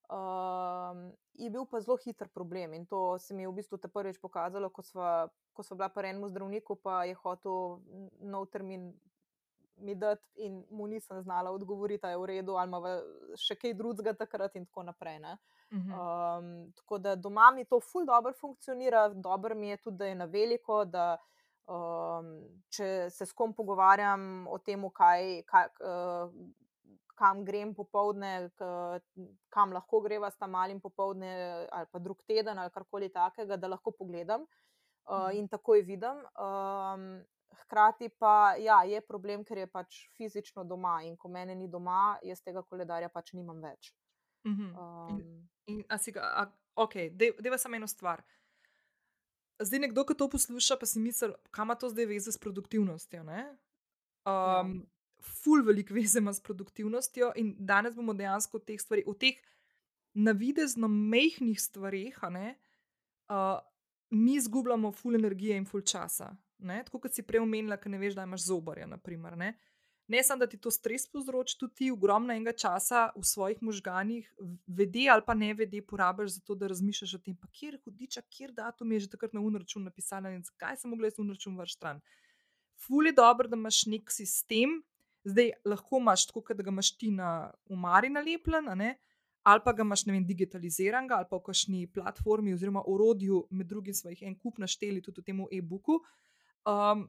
[0.10, 3.88] Um, je bil pa zelo hiter problem in to se mi je v bistvu te
[3.88, 7.78] prvič pokazalo, ko smo bila pri enem zdravniku, pa je hotel
[8.20, 8.90] nov termin
[9.80, 13.00] mi dati, in mu nisem znala odgovoriti, da je v redu, ali ima
[13.38, 15.20] še kaj drugega takrat, in tako naprej.
[15.72, 20.16] Um, tako da doma mi to ful dobro funkcionira, dobro mi je tudi, da je
[20.16, 20.86] na veliko.
[20.86, 21.18] Da,
[21.68, 22.32] um,
[22.70, 25.44] če se s kom pogovarjam o tem, kaj.
[25.50, 26.34] kaj uh,
[27.20, 28.48] Kam grem popovdne,
[29.52, 33.68] kam lahko greva s tam malim popovdne, ali pa drug teden, ali karkoli takega, da
[33.68, 34.46] lahko pogledam
[35.10, 36.24] uh, in takoj vidim.
[36.40, 37.20] Um,
[37.64, 42.18] hkrati pa ja, je problem, ker je pač fizično doma in ko mene ni doma,
[42.24, 43.94] jaz tega koledarja pač nimam več.
[44.48, 44.72] Mm -hmm.
[44.80, 46.46] um, in, in, a si ga, a,
[46.76, 46.94] ok,
[47.40, 48.24] deva samo eno stvar.
[49.60, 53.22] Zdaj, nekdo, ki to posluša, pa si misli, kam ima to zdaj veze s produktivnostjo.
[53.22, 53.30] Um,
[54.26, 54.64] ja.
[55.20, 59.36] Ful, veliko veze ima s produktivnostjo, in danes bomo dejansko o teh stvarih, o teh
[60.14, 63.60] navidezno mehkih stvarih, uh,
[64.10, 66.36] mi izgubljamo ful energije in ful časa.
[66.60, 66.84] Ne?
[66.86, 68.88] Tako kot si prej omenila, ker ne veš, da imaš zobarja.
[68.88, 69.54] Naprimer, ne
[70.10, 74.32] ne samo, da ti to stres povzroči, tudi ti ogromno enega časa v svojih možganjih,
[74.68, 78.24] vede ali pa ne vede, porabiš za to, da razmišljaš o tem, pa kjer hudiča,
[78.26, 81.76] kjer datum je že takrat na unračun napisan in zakaj sem mogla jaz unračun vrš
[81.78, 82.02] stran.
[82.80, 84.80] Ful je dobro, da imaš nek sistem,
[85.24, 88.66] zdaj lahko imaš tako, da ga imaš ti na umari nalepljen.
[89.44, 93.94] Ali pa ga imaš vem, digitaliziran, ali pa v kakšni platformi oziroma orodju, med drugim
[93.94, 96.02] smo jih en kup našteli tudi v tem e-booku,
[96.70, 97.08] um,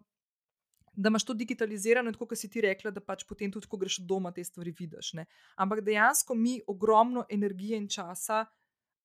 [0.93, 4.01] da imaš to digitalizirano, tako kot si ti rekla, da pač potem tudi, ko greš
[4.07, 5.13] doma, te stvari vidiš.
[5.19, 5.27] Ne?
[5.57, 8.45] Ampak dejansko mi ogromno energije in časa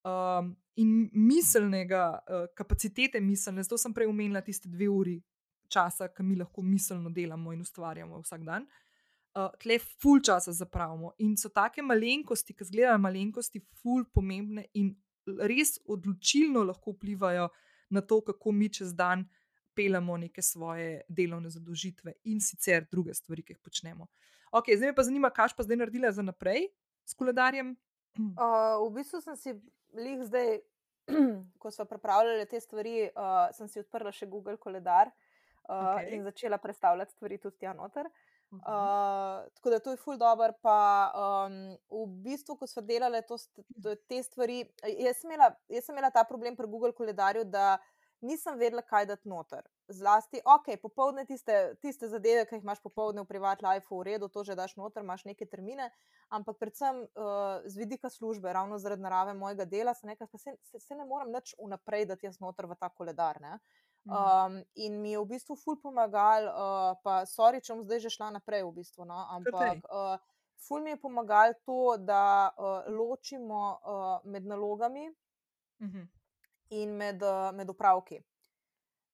[0.03, 5.19] um, in miselnega, uh, kapacitete miselne, zato sem prej omenila tiste dve uri
[5.71, 8.67] časa, ki mi lahko miselno delamo in ustvarjamo vsak dan.
[9.35, 14.93] Uh, tle ful časa zapravimo in so take malenkosti, ki zgledajo malenkosti, ful pomembne in
[15.25, 17.49] res odločilno lahko vplivajo
[17.91, 19.44] na to, kako mi čez dan uh,
[19.75, 24.07] peljemo neke svoje delovne zadožitve in sicer druge stvari, ki jih počnemo.
[24.51, 26.69] Ok, zdaj me pa zanima, kaj pa zdaj naredila za naprej
[27.05, 27.75] s koledarjem.
[28.15, 30.61] Uh, v bistvu sem si jih zdaj,
[31.61, 36.15] ko smo pripravljali te stvari, uh, sem si odprla še Google koledar uh, okay.
[36.15, 38.09] in začela predstavljati stvari tudi tam noter.
[38.55, 40.53] Uh, tako da to je ful dobr.
[40.61, 43.38] Pa um, v bistvu, ko smo delali to,
[43.83, 47.75] to, te stvari, jaz sem, imela, jaz sem imela ta problem pri Google koledarju, da
[48.25, 49.65] nisem vedela, kaj dati noter.
[49.88, 54.29] Zlasti, ok, popoldne tiste, tiste zadeve, ki jih imaš popoldne v privat life, v redu,
[54.33, 55.91] to že daš noter, imaš neke termine,
[56.33, 60.79] ampak predvsem uh, z vidika službe, ravno zaradi narave mojega dela, se, nekaj, se, se,
[60.79, 63.41] se ne morem nič vnaprej dati jaz noter v ta koledar.
[63.41, 63.59] Ne?
[64.05, 68.13] Um, in mi je v bistvu ful pomagal, uh, pa sorry, če bom zdaj že
[68.13, 69.17] šla naprej, v bistvu, no?
[69.33, 70.17] ampak uh,
[70.61, 75.97] ful mi je pomagal to, da uh, ločimo uh, med nalogami uh mhm.
[75.97, 76.07] -huh.
[76.69, 78.23] In med, uh, med upravki.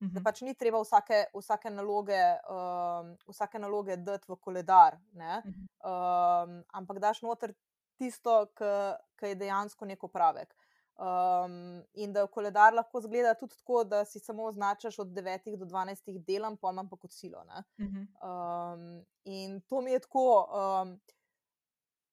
[0.01, 0.13] -huh.
[0.13, 0.23] Da mhm.
[0.23, 5.41] pač ni treba vsake, vsake naloge, um, vsake naloge dati v koledar, uh -huh.
[5.85, 7.53] um, ampak daš noter
[7.97, 10.55] tisto, kar je dejansko nek upravek.
[11.01, 15.65] Um, in da koledar lahko zgleda tudi tako, da si samo označaš od 9 do
[15.65, 17.39] 12 delam, pa imam pa kot silo.
[17.39, 18.73] Uh -huh.
[18.73, 20.99] um, in to mi je tako, um,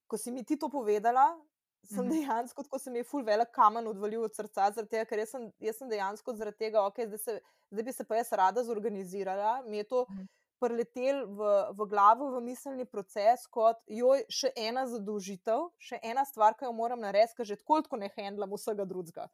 [0.07, 1.37] ko si mi ti to povedala,
[1.84, 2.10] sem uh -huh.
[2.10, 5.52] dejansko, ko se mi je full velik kamen odvalil od srca, tega, ker jaz sem,
[5.60, 9.62] jaz sem dejansko zaradi tega, okay, zdaj, se, zdaj bi se pa jaz rada zorganizirala.
[9.66, 10.02] Mi je to.
[10.02, 10.26] Uh -huh
[10.58, 11.40] preletel v,
[11.74, 16.74] v glavo, v miselni proces, kot joj, še ena zadolžitev, še ena stvar, ki jo
[16.74, 19.28] moram narediti, ker že tako kot ne handlam vsega drugega.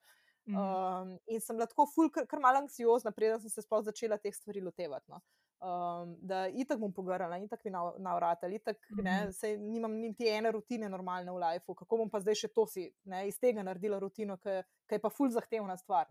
[0.44, 0.56] Mm.
[0.60, 4.34] Um, in sem lahko ful, kar, kar malo anksiozna, preden sem se sploh začela teh
[4.36, 5.08] stvari lotevati.
[5.08, 5.22] No.
[5.64, 9.30] Um, da itak bom pograla, itak mi navratila, itak ne, mhm.
[9.32, 12.84] se, nimam niti ene rutine normalne v lifeu, kako bom pa zdaj še to si
[13.08, 16.10] ne, iz tega naredila rutino, ki je pa ful zahtevna stvar.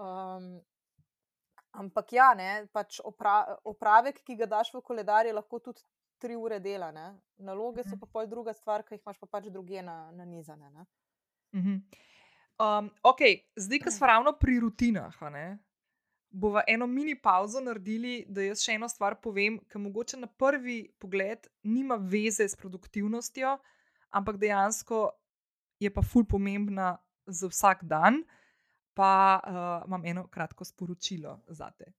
[0.00, 0.54] Um,
[1.74, 5.82] Ampak ja, ne, pač opra, opravek, ki ga daš v koledar, je lahko tudi
[6.22, 6.92] tri ure dela.
[6.94, 7.08] Ne.
[7.42, 8.00] Naloge so mhm.
[8.04, 10.70] pa pol druga stvar, ki jih imaš pa pač druge na, na nizane.
[11.54, 11.80] Mhm.
[12.62, 13.22] Um, ok,
[13.58, 15.18] zdaj, ko smo ravno pri rutinah,
[16.34, 20.80] bomo eno mini pauzo naredili, da jaz še eno stvar povem, ki mogoče na prvi
[20.98, 23.56] pogled nima veze s produktivnostjo,
[24.10, 25.06] ampak dejansko
[25.80, 28.24] je pa ful pomembna za vsak dan
[28.94, 31.92] pa uh, imam eno kratko sporočilo za te.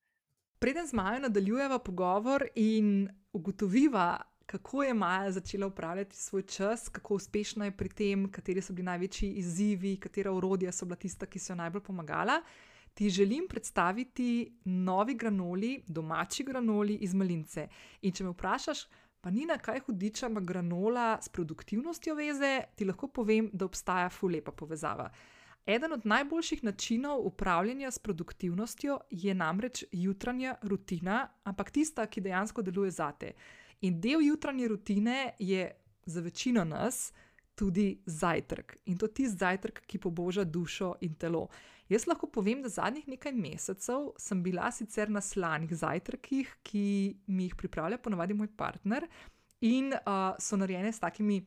[0.59, 7.15] Preden z Majo nadaljujeva pogovor in ugotoviva, kako je Maja začela upravljati svoj čas, kako
[7.15, 11.39] uspešna je pri tem, kateri so bili največji izzivi, katera urodja so bila tista, ki
[11.39, 12.39] so jo najbolj pomagala,
[12.95, 17.67] ti želim predstaviti novi granoli, domači granoli iz Malince.
[18.01, 18.85] In če me vprašaš,
[19.21, 24.09] pa ni na kaj hudiča, ima granola s produktivnostjo veze, ti lahko povem, da obstaja
[24.09, 25.09] fulepa povezava.
[25.65, 32.61] Eden od najboljših načinov upravljanja s produktivnostjo je namreč jutranja rutina, ampak tista, ki dejansko
[32.61, 33.33] deluje zate.
[33.81, 35.71] In del jutranje rutine je
[36.05, 37.13] za večino nas
[37.55, 38.77] tudi zajtrk.
[38.85, 41.47] In to tisti zajtrk, ki poboža dušo in telo.
[41.89, 46.85] Jaz lahko povem, da zadnjih nekaj mesecev sem bila sicer na slanih zajtrkih, ki
[47.27, 49.05] mi jih pripravlja ponovadi moj partner,
[49.61, 51.43] in uh, so narejene s takimi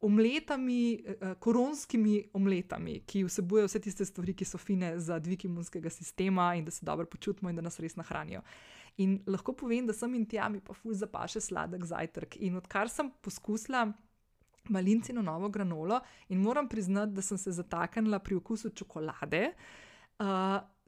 [0.00, 1.04] omletami,
[1.38, 6.64] koronskimi omletami, ki vsebujejo vse tiste stvari, ki so fine za dvig imunskega sistema in
[6.64, 8.42] da se dobro počutimo in da nas res nahranijo.
[8.96, 12.36] In lahko povem, da sem in tja mi pa ful zapaše sladek zajtrk.
[12.46, 13.88] In odkar sem poskusila
[14.68, 19.50] malincino novo granolo in moram priznati, da sem se zataknila pri okusu čokolade.
[20.18, 20.26] Uh,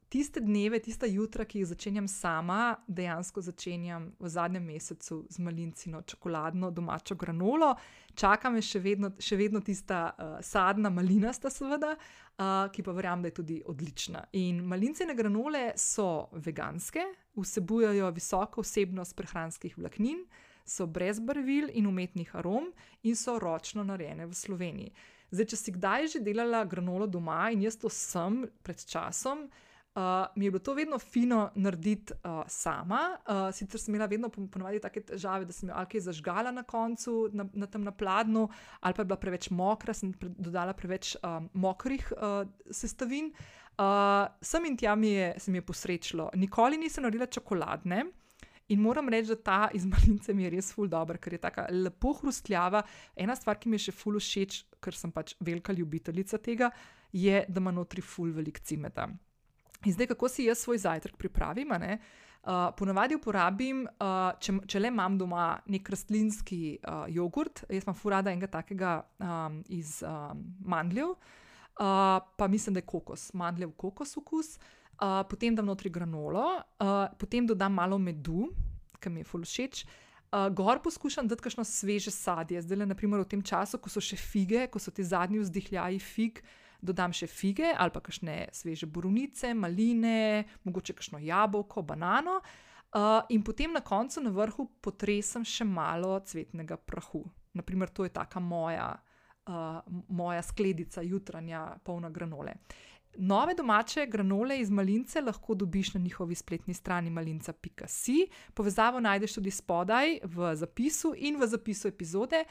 [0.09, 6.01] tiste dneve, tiste jutra, ki jih začenjam sama, dejansko začenjam v zadnjem mesecu z malincino
[6.01, 7.73] čokoladno domačo granolo.
[8.15, 13.27] Čaka me še vedno, še vedno tista uh, sadna malinasta, seveda, uh, ki pa verjamem,
[13.27, 14.23] da je tudi odlična.
[14.39, 17.03] In malincine granole so veganske,
[17.37, 20.23] vsebujajo visoko vsebnost prehranskih vlaknin,
[20.67, 22.71] so brez barvil in umetnih arom
[23.03, 24.91] in so ročno narejene v Sloveniji.
[25.31, 29.47] Zdaj, če si kdaj že delala granolo doma in jaz to sem pred časom,
[29.97, 30.03] Uh,
[30.35, 34.79] mi je bilo to vedno fino narediti uh, sama, uh, sicer sem imela vedno ponovadi
[34.79, 38.43] take težave, da sem jo ali kaj zažgala na koncu, na, na tem napladnu,
[38.79, 43.31] ali pa je bila preveč mokra, sem pre, dodala preveč um, mokrih uh, sestavin.
[43.73, 46.29] Uh, sem in tja mi je, se mi je posrečilo.
[46.35, 48.03] Nikoli nisem naredila čokoladne.
[48.67, 51.63] In moram reči, da ta iz malince mi je res ful dobro, ker je tako
[51.71, 52.81] lepo hrustljava.
[53.15, 56.71] Ena stvar, ki mi je še ful všeč, ker sem pač velika ljubiteljica tega,
[57.15, 59.07] je, da ima notri ful velik cimeta.
[59.85, 61.71] In zdaj, kako si jaz svoj zajtrk pripravim?
[61.71, 67.95] Uh, ponavadi uporabim, uh, če, če le imam doma nek rastlinski uh, jogurt, jaz imam
[67.97, 74.15] furada enega takega um, iz um, mandljev, uh, pa mislim, da je kokos, mandljev kokos
[74.19, 74.55] okus.
[74.57, 74.76] Uh,
[75.29, 76.45] potem dam notri granolo,
[76.81, 78.49] uh, potem dodam malo medu,
[78.99, 79.83] ki mi je ful všeč.
[80.27, 84.03] Uh, gor poskušam dati kakšno sveže sadje, zdaj le naprimer v tem času, ko so
[84.03, 86.41] še fige, ko so ti zadnji vzdihljaji fig.
[86.41, 92.39] Uh, dodam še fige ali pa kakšne sveže borovnice, maline, mogoče kakšno jabolko, banano.
[92.87, 97.25] Uh, in potem na koncu na vrhu potresem še malo cvetnega prahu.
[97.57, 98.93] Naprimer, to je taka moja,
[99.49, 102.55] uh, moja skledica jutranja, polna granole.
[103.19, 108.27] Nove domače granole iz malince lahko dobiš na njihovi spletni strani malinca.si.
[108.53, 112.43] Povezavo najdeš tudi spodaj v zapisu in v zapisu epizode.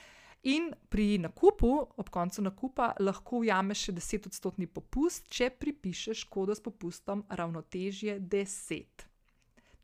[0.42, 6.62] In pri nakupu, ob koncu nakupa, lahko ujameš še 10-odstotni popust, če pripišeš kodo s
[6.62, 9.06] popustom ravnotežje 10.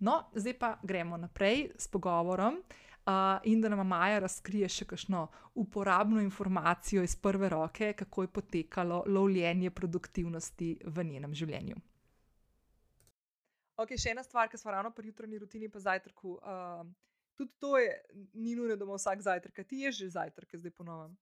[0.03, 2.59] No, zdaj pa gremo naprej s pogovorom.
[2.59, 2.92] Uh,
[3.45, 9.05] in da nam Maja razkrije še kakšno uporabno informacijo iz prve roke, kako je potekalo
[9.07, 11.77] lovljenje produktivnosti v njenem življenju.
[13.83, 16.37] Ok, še ena stvar, ki smo ravno pri jutranji rutini, pa zajtrku.
[16.39, 16.87] Uh,
[17.35, 17.91] tudi to je,
[18.35, 21.17] ni nujno, da ima vsak zajtrk, ti je že zajtrk, zdaj ponovim.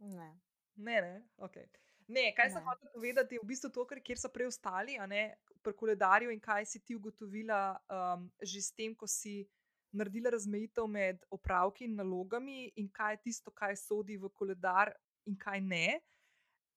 [0.00, 0.32] Ne.
[0.80, 1.66] Ne, ne, okay.
[2.08, 2.52] ne kaj ne.
[2.52, 6.30] sem hotel povedati, je v bistvu to, kjer so prej ostali, a ne pri koledarju
[6.32, 9.44] in kaj si ti ugotovila um, že s tem, ko si
[9.92, 14.92] naredila razmejitev med opravki in nalogami, in kaj je tisto, kaj sodi v koledar,
[15.26, 16.00] in kaj ne.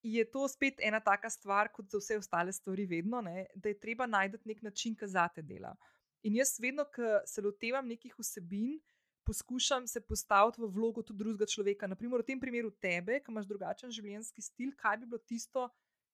[0.03, 3.79] Je to spet ena taka stvar, kot za vse ostale stvari, vedno, ne, da je
[3.79, 5.75] treba najti nek način, ki za te dela.
[6.23, 8.79] In jaz vedno, ko se lotevam nekih vsebin,
[9.23, 11.87] poskušam se postaviti v vlogo tudi drugega človeka.
[11.87, 15.69] Naprimer, v tem primeru tebe, ki imaš drugačen življenjski stil, kaj bi bilo tisto,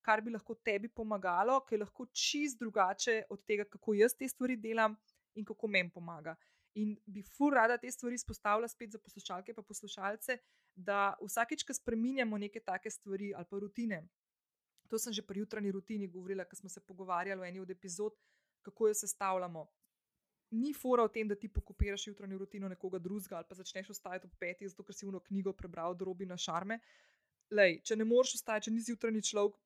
[0.06, 4.30] kar bi lahko tebi pomagalo, ki je lahko čist drugače od tega, kako jaz te
[4.30, 4.96] stvari delam
[5.36, 6.36] in kako meni pomaga.
[6.80, 10.38] In bi fur rada te stvari izpostavila spet za poslušalke in poslušalce,
[10.76, 14.04] da vsakeč, ko spremenjamo neke take stvari ali pa rutine,
[14.89, 18.15] to sem že pri jutranji rutini govorila, ko smo se pogovarjali o eni od epizod,
[18.62, 19.68] kako jo sestavljamo.
[20.52, 24.26] Ni fora v tem, da ti pokopiraš jutranjo rutino nekoga drugega ali pa začneš vstajati
[24.26, 26.80] ob petih, zato ker si uno knjigo prebral, drobi na šarme.
[27.54, 29.60] Lej, če ne moreš vstajati, če nisi jutranji človek,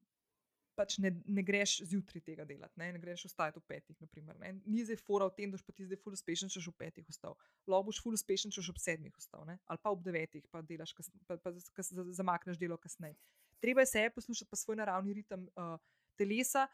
[0.77, 3.97] pač ne, ne greš zjutraj tega delati, ne, ne greš vstajati v petih.
[4.01, 6.75] Naprimer, Ni zdaj fora v tem, da boš ti zdaj full uspešen, če boš v
[6.83, 7.38] petih vstal.
[7.69, 9.57] Lahko boš full uspešen, če boš ob sedmih vstal, ne?
[9.67, 13.17] ali pa ob devetih, pa delaš, kas, pa, pa, pa zamakneš delo kasneje.
[13.63, 15.77] Treba je se poslušati pa svoj naravni ritem uh,
[16.19, 16.67] telesa.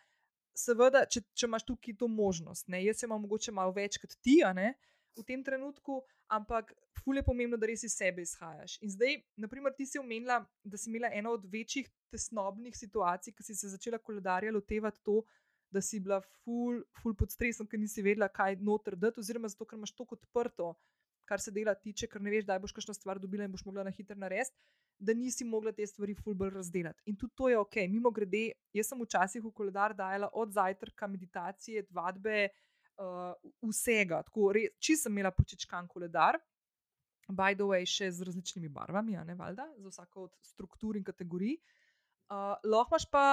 [0.58, 2.82] Seveda, če, če imaš tukaj to možnost, ne?
[2.84, 4.74] jaz imam mogoče malo več kot ti, ne
[5.20, 6.02] v tem trenutku,
[6.32, 6.72] ampak
[7.04, 8.78] ful je pomembno, da res iz sebe izhajaš.
[8.86, 13.46] In zdaj, naprimer, ti si omenila, da si imela eno od večjih tesnobnih situacij, ki
[13.46, 15.22] si se začela koledarja lotevati to,
[15.70, 19.68] da si bila ful, ful pod stresom, ker nisi vedela, kaj noter dati, oziroma zato,
[19.70, 20.74] ker imaš to kot odprto,
[21.30, 23.86] kar se dela tiče, ker ne veš, da boš kakšno stvar dobila in boš mogla
[23.86, 24.58] na hitro narediti.
[25.00, 27.06] Da nisi mogla te stvari fulbr razdeliti.
[27.08, 27.78] In tudi to je ok.
[27.88, 32.58] Mimo grede, jaz sem včasih v koledar dajala od zajtrka, meditacije, vadbe, uh,
[33.66, 34.24] vsega.
[34.28, 36.40] Tako, če sem imela počečkan koledar,
[37.30, 41.60] by the way, še z različnimi barvami, ne valjda, za vsako od struktur in kategorij.
[42.30, 43.24] Uh, lahko imaš pa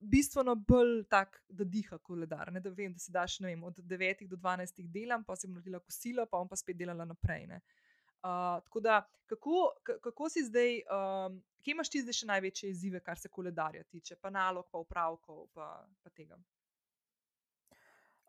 [0.00, 2.48] bistveno bolj tak, da diha koledar.
[2.52, 5.82] Ne, da vem, da si daš vem, od 9 do 12 delam, pa si naredila
[5.84, 7.44] kosilo, pa bom pa spet delala naprej.
[7.52, 9.66] Uh, tako da, kako,
[10.00, 14.16] kako si zdaj, um, kje imaš ti zdaj še največje izzive, kar se koledarja tiče,
[14.16, 15.68] pa nalog, pa upravkov, pa,
[16.02, 16.40] pa tega?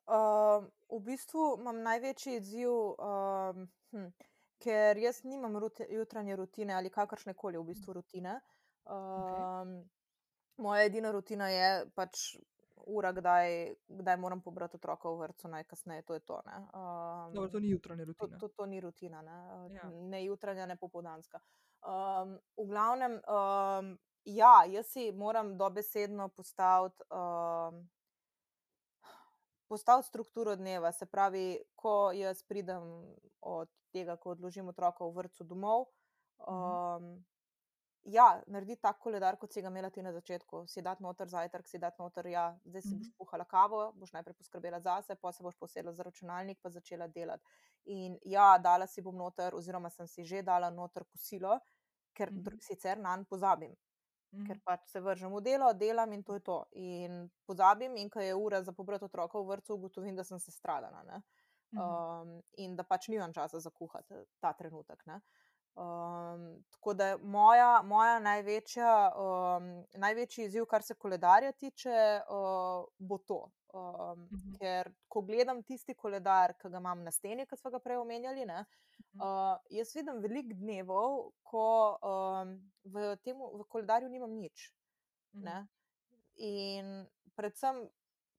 [0.10, 2.74] Uh, v bistvu imam največji izziv.
[2.98, 3.62] Uh,
[3.93, 4.10] hm
[4.60, 8.39] ker jaz nimam rute, jutranje rutine ali kakršne koli v bistvu rutine.
[8.86, 9.84] Um, okay.
[10.58, 12.36] Moja edina rutina je pač
[12.89, 16.41] ura, kdaj, kdaj moram pobrati otroka v vrtu, najkasneje to je to.
[16.41, 18.38] Um, Dobro, to ni jutranja rutina.
[18.38, 19.39] To, to, to ni rutina, ne,
[19.76, 19.89] ja.
[19.89, 21.39] ne jutranja, ne popoldanska.
[21.86, 23.93] Um, v glavnem, um,
[24.26, 27.04] ja, jaz si moram dobesedno postaviti.
[27.13, 27.86] Um,
[29.70, 32.86] Postaviti strukturo dneva, se pravi, ko jaz pridem
[33.42, 35.86] od tega, ko odložim otroka v vrtu domov.
[36.42, 37.12] Um,
[38.10, 40.64] ja, naredi tako koledar, kot si ga imela ti na začetku.
[40.68, 44.40] Si dati noter zajtrk, si dati noter, ja, zdaj si boš puhala kavo, boš najprej
[44.40, 47.46] poskrbela zase, pa se boš posedla za računalnik, pa začela delati.
[47.94, 51.60] In ja, dala si bom noter, oziroma sem si že dala noter kosilo,
[52.14, 52.62] ker mm -hmm.
[52.62, 53.76] sicer na en pozabim.
[54.32, 54.46] Mm.
[54.46, 56.58] Ker pač se vržem v delo, delam in to je to.
[56.78, 60.52] In pozabim, in ko je ura za pobrati otroka v vrtu, ugotovim, da sem se
[60.52, 61.04] stradala.
[61.04, 61.22] Ne?
[61.72, 65.04] um, in da pač nimam časa za kuhati ta trenutek.
[65.06, 69.69] Um, tako da moja, moja največja, um,
[70.02, 73.46] največji izziv, kar se koledarja tiče, uh, bo to.
[73.74, 74.58] Um, uh -huh.
[74.60, 78.46] Ker ko gledam tisti koledar, ki ga imam na steni, ki smo ga prej omenjali,
[78.46, 78.65] ne,
[79.13, 83.38] uh, jaz vidim veliko dnevov, ko um, v tem
[83.70, 84.74] koledarju nimam nič.
[85.34, 85.67] Uh -huh.
[86.36, 87.90] In predvsem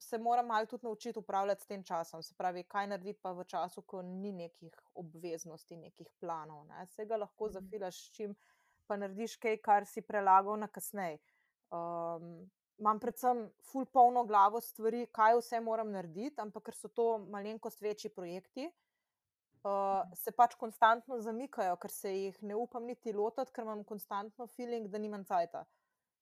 [0.01, 2.23] se moram malo tudi naučiti upravljati s tem časom.
[2.23, 6.67] Se pravi, kaj narediti pa v času, ko ni nekih obveznosti, nekih planov.
[6.67, 6.87] Ne?
[6.87, 7.53] Se ga lahko mm.
[7.53, 8.35] zafilaš, čim
[8.87, 11.19] pa narediš kaj, kar si prelagal na kasneje.
[11.71, 12.51] Um,
[12.81, 17.83] imam predvsem full polno glavo stvari, kaj vse moram narediti, ampak ker so to malenkost
[17.85, 18.71] večji projekti,
[19.65, 24.47] uh, se pač konstantno zamikajo, ker se jih ne upam niti lotiti, ker imam konstantno
[24.57, 25.65] feeling, da nimam cajta.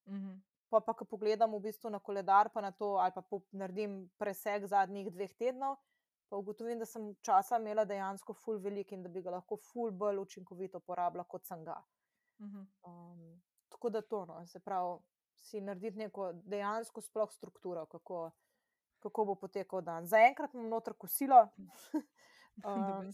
[0.08, 0.38] Mhm.
[0.68, 3.22] Pa pa, ko pogledam v bistvu na koledar, pa na to, ali pa
[3.56, 5.78] naredim preseg zadnjih dveh tednov,
[6.28, 9.90] pa ugotovim, da sem časa imela dejansko full velik in da bi ga lahko full
[9.90, 11.78] bolj učinkovito porabila, kot sem ga.
[12.42, 12.66] Mhm.
[12.84, 14.98] Um, tako da to, no, se pravi,
[15.40, 18.30] si narediti neko dejansko sploh strukturo, kako,
[18.98, 20.06] kako bo potekal dan.
[20.06, 21.46] Zaenkrat imam noter kosilo.
[22.66, 23.12] Um.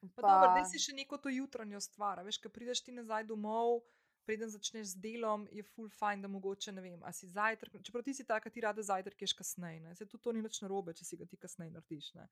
[0.00, 2.22] Pa, pa dobro, da si še neko to jutranjo stvar.
[2.24, 3.82] Veš, ko prideš ti nazaj domov,
[4.24, 7.80] preden začneš z delom, je full fajn, da mogoče ne vem, a si zajtrk.
[7.84, 9.92] Čeprav ti si ta, ki ti rada zajtrk ješ kasneje, ne?
[9.98, 12.12] se tudi to ni nič narobe, če si ga ti kasneje narediš.
[12.16, 12.28] Ne?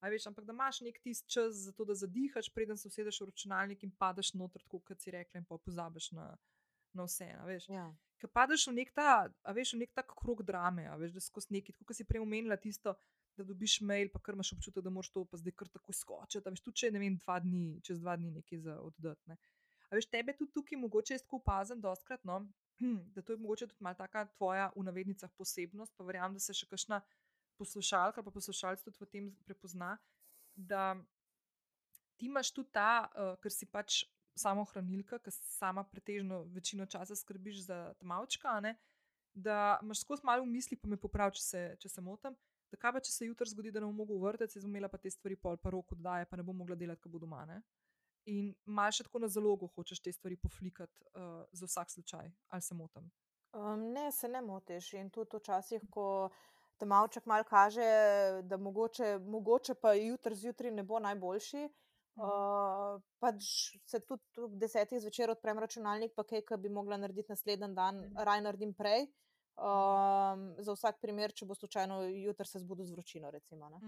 [0.00, 3.20] A veš, ampak da imaš nek tisti čas za to, da zadihaš, preden se usedeš
[3.20, 6.30] v računalnik in padeš noter, kot si rekla, in pa pozabiš na,
[6.96, 7.28] na vse.
[7.36, 7.68] a Veš.
[7.68, 7.90] ja.
[8.20, 11.22] Ker padeš v nek ta, a veš, v nek tak krog drame, a veš, da
[11.24, 12.94] skozi neki, kot si prej omenila tisto,
[13.38, 16.44] da dobiš mail, pa kar imaš občutek, da moraš to pa zdaj kar tako skočiti.
[16.44, 19.38] A veš, tudi če ne vem, dva dni, čez dva dni nekaj za oddati.
[19.88, 22.42] A veš, tebe tudi tukaj mogoče jaz opazim dostkrat, no,
[23.14, 26.56] da to je mogoče tudi malo taka tvoja v navednicah posebnost, pa verjamem, da se
[26.56, 27.00] še kakšna
[27.60, 29.96] poslušalka pa poslušalec tudi v tem prepozna,
[32.16, 34.04] ti imaš tudi ta, uh, ker si pač
[34.38, 38.76] samo hranilka, ki sama pretežno večino časa skrbiš za tmavčka, ne,
[39.34, 42.36] da imaš skozi malo v misli, pa me popravi, če se, če se motim.
[42.70, 44.88] Da kaj pa, če se jutri zgodi, da ne bom mogel vrteti, se bom imela
[44.88, 47.42] pa te stvari pol, pa roko daje, pa ne bom mogla delati, ko bo doma.
[47.48, 47.58] Ne?
[48.30, 52.62] In malo še tako na zalogo hočeš te stvari poflikati uh, za vsak slučaj, ali
[52.62, 53.10] se motim.
[53.52, 54.92] Um, ne, se ne motiš.
[55.00, 56.30] In tudi včasih, ko
[56.78, 57.82] te malček mal kaže,
[58.46, 61.66] da mogoče, mogoče pa jutri zjutraj ne bo najboljši.
[62.18, 63.44] Uh, pač
[63.86, 68.02] se tudi ob desetih zvečer odprem računalnik, pa kaj, ki bi mogla narediti naslednji dan,
[68.18, 69.06] raj naredim prej.
[69.60, 73.30] Um, za vsak primer, če bo slučajno jutri se zbudil z vročino.
[73.30, 73.80] Recimo, ne.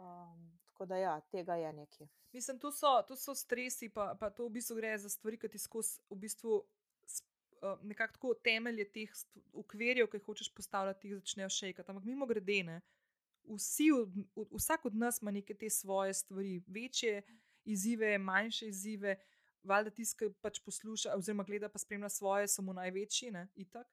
[0.00, 2.08] Um, tako da, ja, tega je nekaj.
[2.32, 5.50] Mislim, to so, to so stresi, pa, pa to v bistvu gre za stvari, ki
[5.52, 9.12] ti skozi v bistvu uh, nekako temelje teh
[9.52, 11.92] okvirjev, ki jih hočeš postavljati, jih začnejo šejkati.
[11.92, 12.80] Ampak mimo grede, ne,
[13.44, 17.22] vsi, od, od, vsak od nas ima neke te svoje stvari, večje
[17.64, 19.16] izzive, manjše izzive.
[19.62, 23.86] Valjda ki pač posluša, oziroma gleda, pa spremlja svoje, so mu največji, ne, itak.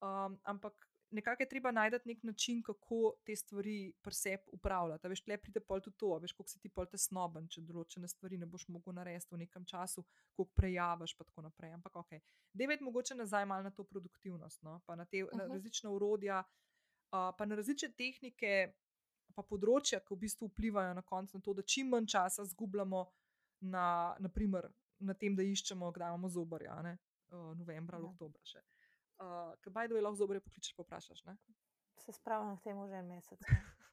[0.00, 5.08] Um, ampak nekako je treba najti nek način, kako te stvari pri sebi upravljati.
[5.08, 8.38] Veš, tle pride pol tudi to, veš, koliko si ti pol tesnoben, če določene stvari
[8.38, 10.04] ne boš mogel narediti v nekem času,
[10.36, 11.74] koliko prejaviš, pa tako naprej.
[11.76, 12.16] Ampak ok,
[12.54, 14.80] devet mogoče nazaj malo na to produktivnost, no?
[14.86, 15.38] pa na te uh -huh.
[15.38, 15.52] na Mhm.
[15.52, 18.72] različne urodja, uh, pa na različne tehnike,
[19.34, 23.04] pa področja, ki v bistvu vplivajo na koncu na to, da čim manj časa zgubljamo
[23.60, 24.70] na, naprimer,
[25.00, 26.98] na tem, da iščemo, kdaj imamo zobarja, ne?
[27.30, 28.10] uh, novembra ali Ja.
[28.10, 28.62] oktobra še.
[29.20, 31.24] Uh, Kaj do je lahko zobarje pokličeš, pa vprašaš.
[31.24, 31.36] Ne?
[32.00, 33.40] Se spravim k temu že en mesec.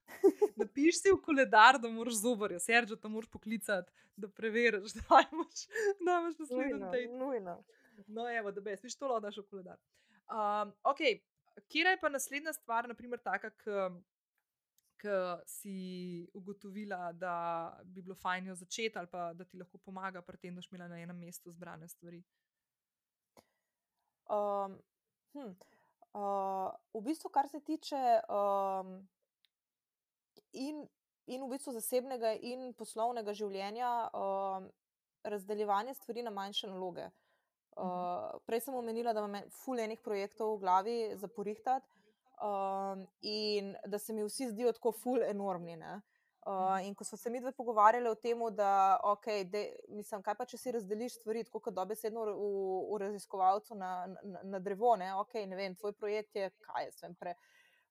[0.62, 5.66] Napiši si v koledar, da moraš zobarja, Sergio, da moraš poklicati, da preveriš, da imaš,
[6.00, 7.18] da imaš naslednji teden.
[7.20, 7.58] nujno.
[8.08, 9.78] No, evo, da bes, viš to lahko daš v koledar.
[10.28, 11.02] Um, ok,
[11.68, 13.76] kje je pa naslednja stvar, naprimer, taka, ki
[15.46, 17.36] si ugotovila, da
[17.84, 20.72] bi bilo fajn jo začeti ali pa da ti lahko pomaga pri tem, da boš
[20.72, 22.24] imela na enem mestu zbrane stvari.
[24.30, 24.80] Um,
[25.34, 25.54] hm,
[26.14, 29.08] uh, v bistvu, kar se tiče um,
[30.52, 30.88] in,
[31.28, 34.68] in v bistvu zasebnega in poslovnega življenja, um,
[35.24, 37.08] razdeljevanje stvari na manjše naloge.
[37.78, 41.97] Uh, prej sem omenila, da imam fulejnih projektov v glavi za porihtati
[42.42, 45.78] um, in da se mi vsi zdijo tako ful enormni.
[45.78, 46.02] Ne?
[46.48, 50.36] Uh, in ko smo se mi dve pogovarjali o tem, da okay, de, mislim, kaj
[50.40, 52.36] pa če si razdeliš stvari, tako kot dobesedno v,
[52.88, 53.90] v raziskovalcu na,
[54.24, 55.10] na, na drevo, ne?
[55.26, 57.36] Okay, ne vem, tvoj projekt je, kaj jaz vem, pre,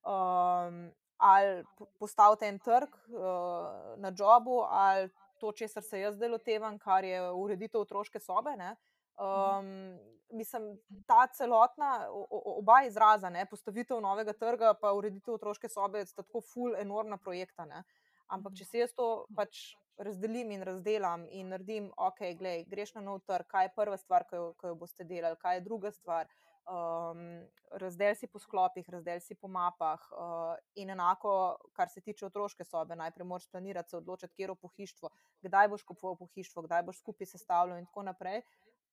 [0.09, 0.87] um,
[1.21, 6.79] ali po- postavite en trg uh, na jobu, ali to, česar se jaz zdaj lotevam,
[6.81, 8.57] kar je ureditev otroške sobe.
[8.57, 8.73] Ne?
[9.17, 9.99] Um,
[10.33, 16.43] mislim, ta celotna, oba izraza, ne, postavitev novega trga, pa ureditev otroške sobe, sta tako
[16.45, 17.65] ful, enormna projekta.
[17.65, 17.85] Ne.
[18.29, 23.05] Ampak, če si jaz to pač razdelim in razdelam in naredim, ok, glej, greš na
[23.07, 25.93] nov trg, kaj je prva stvar, ki jo, ki jo boste delali, kaj je druga
[25.95, 26.29] stvar.
[26.67, 27.47] Um,
[27.79, 31.31] razdel si po sklopih, razdel si po mapah, uh, in enako,
[31.79, 35.11] kar se tiče otroške sobe, najprej moraš planirati, se odločiti, kje bo pohištvo,
[35.47, 38.43] kdaj boš kupoval pohištvo, kdaj boš skupaj sestavljal, in tako naprej.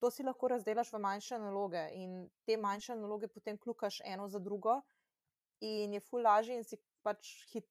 [0.03, 4.39] To si lahko razdelaš v manjše naloge, in te manjše naloge potem klukaš eno za
[4.39, 4.81] drugo,
[5.63, 6.75] in je ful lažje, in si
[7.07, 7.69] pač hit,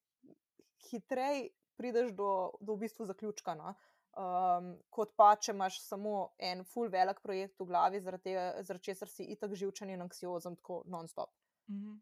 [0.89, 3.53] hitreje prideš do, do v bistvu zaključka.
[3.59, 3.75] No?
[4.17, 8.89] Um, kot pa, če imaš samo en full velik projekt v glavi, zaradi tega, zaradi
[8.89, 11.37] česar si itak živčen in anksiozen, tako non-stop.
[11.69, 12.01] Mhm.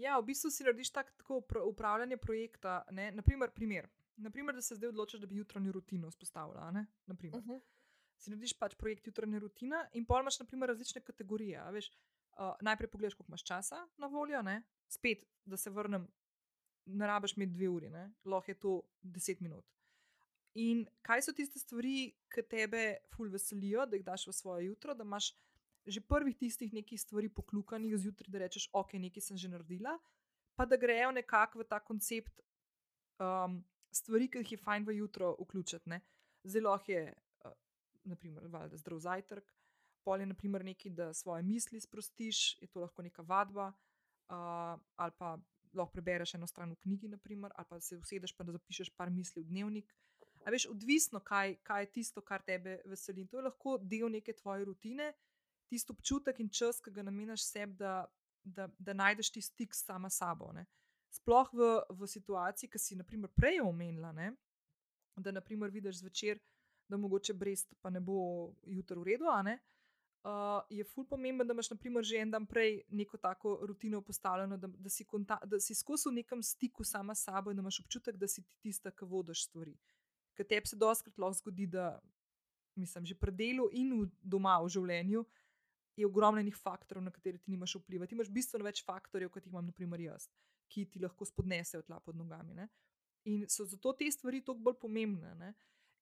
[0.00, 2.82] Ja, v bistvu si narediš tak, tako upravljanje projekta.
[2.92, 3.10] Ne?
[3.16, 3.88] Naprimer, primer.
[4.16, 6.68] Naprimer, da se zdaj odločiš, da bi jutranjo rutino vzpostavila.
[6.68, 7.60] Uh -huh.
[8.18, 11.62] Si narediš pač projekt jutranja rutina in pol imaš naprimer, različne kategorije.
[11.74, 11.90] Veš,
[12.38, 14.62] uh, najprej pogledaš, koliko imaš časa na voljo, ne?
[14.88, 16.06] spet, da se vrnem,
[16.86, 17.90] ne rabiš imeti dve uri,
[18.24, 19.64] lahko je to deset minut.
[20.54, 24.94] In kaj so tiste stvari, ki tebe ful veselijo, da jih daš v svoje jutro,
[24.94, 25.34] da imaš
[25.86, 29.92] že prvih tistih nekih stvari poklukanih zjutraj, da rečeš, ok, nekaj sem že naredila,
[30.58, 32.40] pa da grejo nekako v ta koncept
[33.22, 33.60] um,
[33.94, 36.00] stvari, ki jih je fajn v jutro vključiti.
[36.42, 37.14] Zelo je,
[38.08, 39.52] naprimer, valjda zdrav zajtrk,
[40.04, 43.72] pol je naprimer nekaj, da svoje misli sprostiš, je to lahko neka vadba,
[44.28, 45.36] uh, ali pa
[45.74, 49.42] lahko prebereš eno stran v knjigi, naprimer, ali pa se usedeš da zapišeš par misli
[49.42, 49.94] v dnevnik.
[50.46, 53.20] A veš, odvisno, kaj, kaj je tisto, kar tebe veseli.
[53.20, 55.12] In to je lahko del neke tvoje rutine,
[55.66, 58.06] tisto občutek in čas, ki ga namenjaš sebi, da,
[58.44, 60.52] da, da najdeš ti stik s sama sabo.
[60.52, 60.66] Ne.
[61.10, 64.32] Sploh v, v situaciji, ki si naprimer prej omenila, ne,
[65.16, 66.38] da naprimer vidiš zvečer,
[66.88, 69.24] da mogoče brez pa ne bo jutro v redu.
[70.26, 74.56] Uh, je ful pomembno, da imaš naprimer, že en dan prej neko tako rutino postavljeno,
[74.56, 77.62] da, da si, konta, da si skozi v nekem stiku sama s sabo in da
[77.62, 79.76] imaš občutek, da si ti tista, ki vodiš stvari.
[80.34, 82.00] Ker tebi se doskrat lahko zgodi, da
[82.74, 85.24] mislim, že pri delu in v, doma v življenju
[85.96, 88.06] je ogromno enih faktorjev, na katere ti nimaš vpliva.
[88.06, 90.26] Ti imaš bistveno več faktorjev, kot jih imam, naprimer, jaz,
[90.68, 92.54] ki ti lahko spodnesejo tla pod nogami.
[92.54, 92.68] Ne?
[93.32, 95.32] In so zato te stvari toliko bolj pomembne.
[95.40, 95.54] Ne?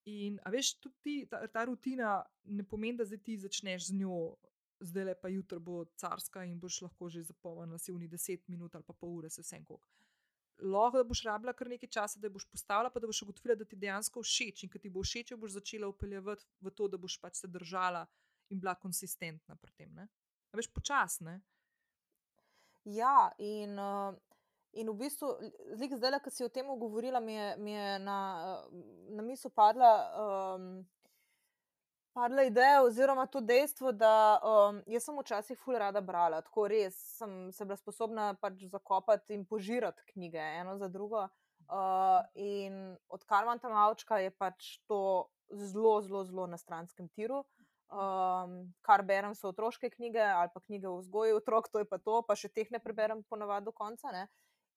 [0.05, 2.19] In a veš, tudi ti, ta, ta rutina
[2.53, 4.35] ne pomeni, da zdaj ti začneš z njo,
[4.79, 8.75] zdaj le pa jutro bo carska in boš lahko že zapolnila si v 10 minut
[8.75, 9.87] ali pa pol ure, se vsem kok.
[10.61, 13.75] Lahko boš rabila kar nekaj časa, da boš postavila, pa da boš ugotovila, da ti
[13.75, 17.41] dejansko všeč in ker ti bo všeč, boš začela upeljevati v to, da boš pač
[17.41, 18.05] se držala
[18.49, 19.91] in bila konsistentna pri tem.
[19.95, 20.07] Ne?
[20.51, 21.41] A veš, počasne.
[22.85, 24.13] Ja, in, uh,
[24.75, 25.29] in v bistvu,
[25.75, 28.17] zdaj, zdaj ki si o tem govorila, mi je, mi je na,
[29.15, 30.67] na misel padla, um,
[32.15, 36.97] padla ideja, oziroma to dejstvo, da um, jaz sem včasih ful rada brala, tako res
[37.19, 41.27] sem se bila sposobna pač zakopati in požirati knjige eno za drugo.
[41.65, 47.43] Uh, in odkar imam tam avčka, je pač to zelo, zelo, zelo na stranskem tiru.
[47.85, 51.99] Um, kar berem, so otroške knjige ali pa knjige o vzgoju otrok, to je pa
[52.01, 54.11] to, pa še teh ne preberem ponavadi do konca.
[54.11, 54.25] Ne.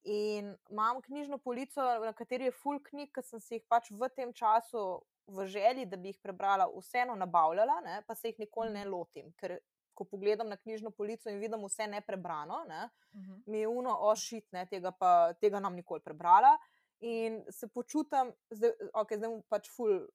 [0.05, 4.09] In imam knjižno polico, na kateri je full knjig, ki sem si jih pač v
[4.15, 8.73] tem času, v želji, da bi jih prebrala, vseeno nabavljala, ne, pa se jih nikoli
[8.73, 9.33] ne lotim.
[9.37, 9.59] Ker
[9.99, 13.43] ko pogledam na knjižno polico in vidim vse neprebrano, ne, Uh -huh.
[13.47, 16.59] mi je uno ošitne, tega pa tega nam nikoli prebrala.
[17.01, 20.09] In se počutim, zdaj, okay, zdaj bom pač ful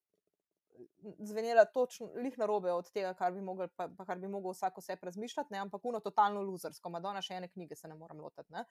[1.20, 4.52] zvenela točno, lih na robe od tega, kar bi mogel, pa, pa kar bi mogel
[4.52, 5.60] vsak oseb razmišljati, ne?
[5.60, 8.54] ampak uno totalno luzersko, Madonna še ene knjige se ne morem lotiti.
[8.54, 8.66] ne.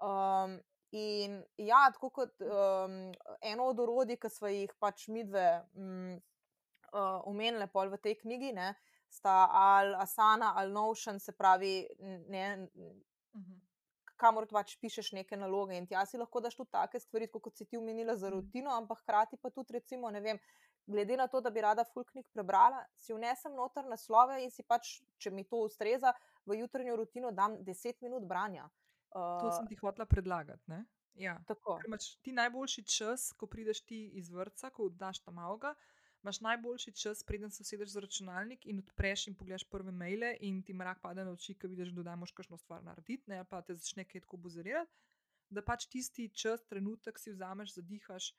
[0.00, 0.60] Um,
[0.92, 5.44] in ja, tako kot um, eno od orodij, ki smo jih pač midve
[5.74, 6.16] um,
[6.92, 8.72] uh, omenile pol v tej knjigi, ne,
[9.10, 11.86] sta ali Asana ali Notion, se pravi,
[12.28, 12.68] ne,
[13.32, 13.60] Uh -huh.
[14.16, 17.64] kamor pač pišeš neke naloge in tja si lahko daš tudi take stvari, kot si
[17.64, 18.34] ti omenila za Mhm.
[18.34, 20.38] rutino, ampak hkrati pa tudi, recimo, ne vem,
[20.86, 24.62] glede na to, da bi rada full knjig prebrala, si vnesem noter naslove in si
[24.62, 26.12] pač, če mi to ustreza,
[26.46, 28.68] v jutranjo rutino dam 10 minut branja.
[29.12, 30.70] To Uh, sem ti hotela predlagati.
[30.70, 30.84] Ne?
[31.14, 31.38] Ja.
[31.46, 31.76] tako.
[31.80, 35.74] Ker imaš ti najboljši čas, ko prideš ti iz vrca, ko daš tam avga.
[36.22, 40.62] Imaš najboljši čas, preden se usedeš za računalnik in odpreš in pogledaš prve maile, in
[40.62, 43.74] ti mrak pade na oči, ko vidiš, da moraš kakšno stvar narediti, ne, pa te
[43.74, 44.92] začne kaj tako bozerirati.
[45.50, 48.34] Da pač tisti čas, trenutek si vzameš, zadihaš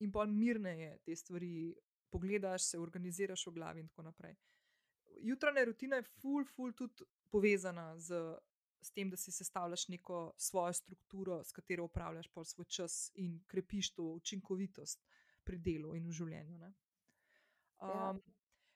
[0.00, 1.74] in pol mirneje te stvari
[2.14, 4.36] pogledaš, se organiziraš v glavi in tako naprej.
[5.20, 8.22] Jutranja rutina je ful, ful tudi povezana z,
[8.84, 13.38] s tem, da si sestavljaš neko svojo strukturo, s katero upravljaš pol svoj čas in
[13.48, 15.04] krepiš to učinkovitost
[15.44, 16.58] pri delu in v življenju.
[16.58, 16.72] Ne?
[17.80, 18.10] Ja.
[18.10, 18.20] Um,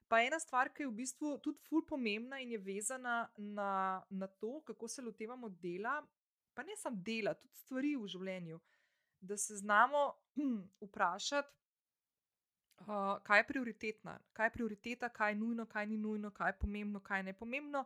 [0.09, 4.26] pa ena stvar, ki je v bistvu tudi ful pomembna in je vezana na, na
[4.40, 6.00] to, kako se lotevamo dela,
[6.54, 8.61] pa ne samo dela, tudi stvari v življenju.
[9.20, 10.02] Da se znamo
[10.88, 11.54] vprašati,
[12.86, 16.59] uh, kaj je prioritetna, kaj je prioriteta, kaj je nujno, kaj ni nujno, kaj je
[16.64, 17.84] pomembno, kaj je nepomembno.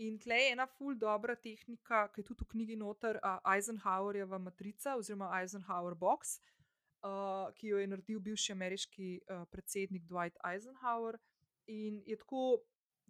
[0.00, 4.38] In tle je ena ful dobra tehnika, ki je tudi v knjigi noter, uh, Eisenhowerjeva
[4.40, 6.38] matrica oziroma Eisenhower box,
[7.04, 11.20] uh, ki jo je naredil bivši ameriški uh, predsednik Dwight Eisenhower.
[11.68, 12.62] In je tako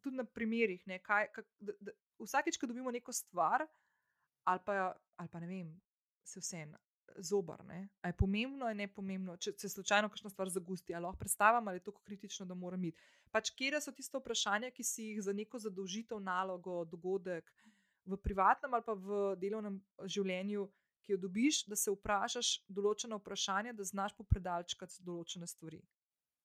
[0.02, 3.68] tudi na primerih, ne, kaj, kak, da, da, vsakeč, ko dobimo neko stvar,
[4.50, 5.74] ali pa, ali pa ne vem,
[6.26, 6.78] se vseeno.
[7.18, 7.88] Zobar, ne?
[8.06, 11.78] Je pomembno, ali ne pomembno, če se slučajno kakšna stvar zagusti, ali lahko predstavljam, ali
[11.78, 13.02] je to kritično, da moram iti.
[13.30, 17.50] Pač, kje so tiste vprašanja, ki si jih za neko zadolžitev, nalogo, dogodek,
[18.04, 20.66] v privatnem ali pa v delovnem življenju,
[21.04, 25.80] ki jo dobiš, da se vprašaš določene vprašanja, da znaš popredalčkati določene stvari.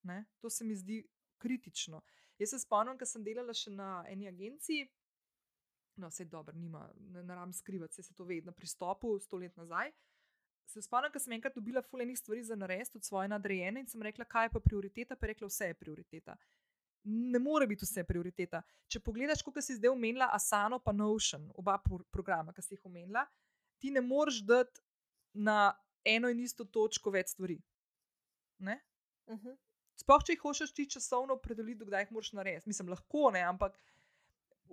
[0.05, 0.23] Ne?
[0.41, 1.01] To se mi zdi
[1.41, 2.01] kritično.
[2.39, 4.87] Jaz se spomnim, ker sem delala še na eni agenciji.
[6.01, 6.83] No, vse je dobro, nima,
[7.15, 9.93] ne naram skrivati, se to ve na pristopu, sto let nazaj.
[10.67, 14.03] Se spomnim, ker sem enkrat dobila fulejnih stvari za narediti od svoje nadrejene in sem
[14.03, 16.35] rekla, kaj je pa prioriteta, pa je rekla, vse je prioriteta.
[17.05, 18.63] Ne more biti vse prioriteta.
[18.87, 22.85] Če pogledaš, kako si zdaj omenila Asano pa Notion, oba pro programa, ki si jih
[22.89, 23.25] omenila,
[23.77, 24.81] ti ne moreš dati
[25.33, 25.73] na
[26.05, 27.61] eno in isto točko več stvari.
[28.59, 28.73] Uh
[29.27, 29.47] Mhm.
[29.47, 29.57] -huh.
[29.95, 32.69] Sploh, če jih hočeš ti časovno opredeliti, kdaj jih moraš narediti.
[32.69, 33.77] Mislim, lahko ne, ampak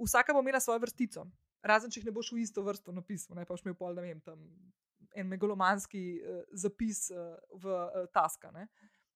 [0.04, 1.26] vsaka bo imela svojo vrstico.
[1.62, 4.02] Razen, če jih ne boš v isto vrsto napisal, ne pa boš imel pol, ne
[4.02, 4.42] vem, tam
[5.14, 8.50] en megalomanski uh, zapis uh, v uh, taska.
[8.50, 8.66] Ne?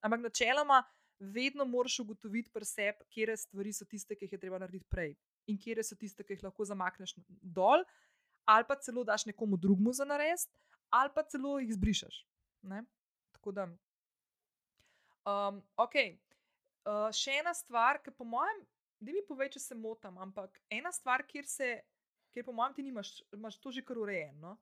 [0.00, 0.82] Ampak načeloma,
[1.18, 5.14] vedno moraš ugotoviti pri sebi, kje stvari so tiste, ki jih je treba narediti prej
[5.46, 7.84] in kje so tiste, ki jih lahko zamakneš dol,
[8.44, 10.52] ali pa celo daš nekomu drugemu za narediti,
[10.90, 12.22] ali pa celo jih zbrišeš.
[12.62, 12.84] Ne?
[13.32, 13.66] Tako da.
[15.26, 15.94] Um, ok.
[16.86, 18.62] Uh, še ena stvar, ki po mojem,
[19.02, 21.70] da mi povej, če se motim, ampak ena stvar, kjer se,
[22.34, 24.54] kjer po mojem, ti nimaš, imaš to že kar urejeno,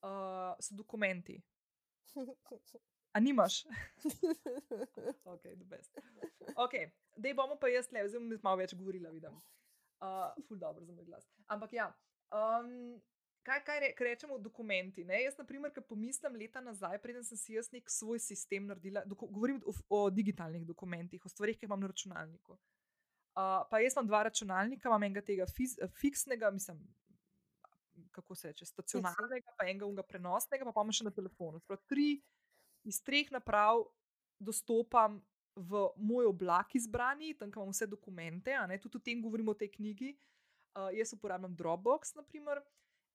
[0.00, 1.40] uh, so dokumenti.
[3.16, 3.64] A nimaš?
[5.32, 5.98] ok, the best.
[6.56, 6.74] Ok,
[7.16, 9.38] da bomo pa jaz le, zdaj bom malo več govorila, vidim.
[10.04, 11.24] Uh, ful dobro za moj glas.
[11.48, 11.86] Ampak ja,
[12.36, 13.00] um,
[13.48, 15.06] kaj, kaj re, rečemo, dokumenti.
[15.08, 15.22] Ne?
[15.22, 19.06] Jaz, na primer, ki pomislim leta nazaj, preden sem si jaz nek svoj sistem naredila,
[19.08, 22.60] govorim o, o digitalnih dokumentih, o stvarih, ki jih imam na računalniku.
[23.32, 26.84] Uh, pa jaz imam dva računalnika, imam enega tega fiz, fiksnega, mislim,
[28.12, 31.64] kako se reče, stacionarnega, pa enega prenosnega, pa pa imam še na telefonu.
[31.64, 32.18] Sprav, tri
[32.86, 33.82] iz treh naprav
[34.38, 35.18] dostopam
[35.56, 40.10] v moj oblak izbrani, tam imam vse dokumente, tudi o tem govorimo v tej knjigi.
[40.76, 42.60] Uh, jaz uporabljam Dropbox, naprimer.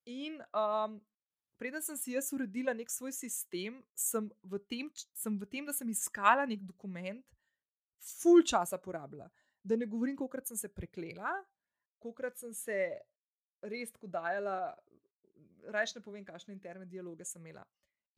[0.10, 0.98] In um,
[1.62, 5.74] preden sem si jaz uredila nek svoj sistem, sem v tem, sem v tem da
[5.74, 7.22] sem iskala nek dokument,
[8.02, 9.30] full časa porabila.
[9.62, 11.30] Da ne govorim, koliko sem se preklela,
[12.02, 12.78] koliko sem se
[13.62, 14.74] res kodajala,
[15.70, 17.62] reč ne povem, kakšne interne dialoge sem imela.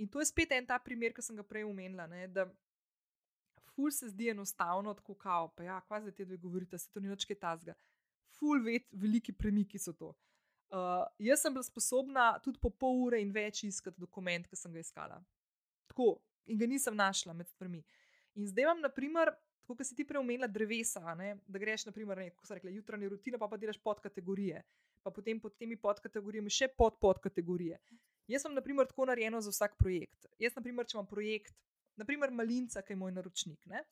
[0.02, 2.08] In to je spet en ta primer, ki sem ga prej omenila.
[2.10, 2.48] Ne, da
[3.74, 7.02] ful se zdi enostavno, tako kao, pa ja, kva zdaj te dve govorite, se to
[7.02, 7.76] ni nič kaj tazga.
[8.38, 10.14] Ful ved, veliki premiki so to.
[10.74, 14.74] Uh, jaz sem bila sposobna tudi po pol ure in več iskati dokument, ki sem
[14.74, 15.20] ga iskala.
[15.92, 16.16] Tako,
[16.50, 17.84] in ga nisem našla med stvarmi.
[18.42, 19.30] In zdaj imam, naprimer,
[19.62, 23.12] tako kot si ti preomenila drevesa, ne, da greš, naprimer, ne, kot so rekli, jutranje
[23.14, 24.64] rutine, pa pa delaš podkategorije,
[25.06, 27.78] pa potem pod temi podkategorijami še pod podkategorije.
[28.28, 30.28] Jaz sem, naprimer, tako narejeno za vsak projekt.
[30.40, 31.56] Jaz, naprimer, če imam projekt,
[32.00, 33.66] naprimer, malinca, ki je moj naročnik.
[33.72, 33.84] Ne?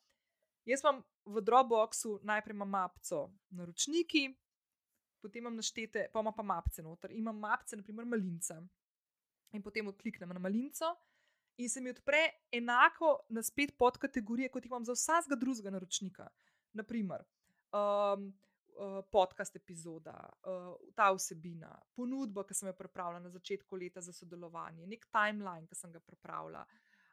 [0.68, 4.28] Jaz imam v Dropboxu najprej mapco naročniki,
[5.22, 7.12] potem imam naštete, pa imam pa mapce noter.
[7.14, 8.58] Imam mapce, naprimer, malinca.
[9.52, 10.94] In potem odkliknem na malinco
[11.60, 16.28] in se mi odpre enako na spet podkategorije, kot jih imam za vsakega drugega naročnika.
[16.72, 17.24] Naprimer,
[17.72, 18.51] um, uh,
[19.10, 20.14] podcast epizoda,
[20.48, 25.66] uh, ta vsebina, ponudba, ki sem jo pripravila na začetku leta za sodelovanje, nek timeline,
[25.68, 26.64] ki sem ga pripravila.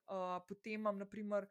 [0.09, 1.47] Uh, potem imam, naprimer,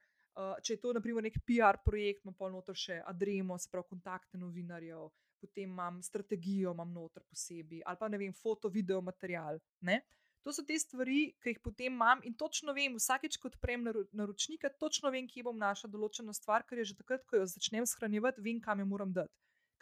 [0.62, 4.38] če je to naprimer, nek PR projekt, imam pa noter še adremo, se pravi, kontakte
[4.38, 5.08] novinarjev,
[5.42, 9.58] potem imam strategijo, imam noter posebej, ali pa ne vem, foto, video, material.
[9.86, 10.02] Ne?
[10.46, 14.70] To so te stvari, ki jih potem imam in točno vem, vsakeč, ko odprem naročnika,
[14.78, 18.44] točno vem, kje bom našla določeno stvar, ker je že takrat, ko jo začnem shranjevati,
[18.44, 19.34] vem, kam jo moram dati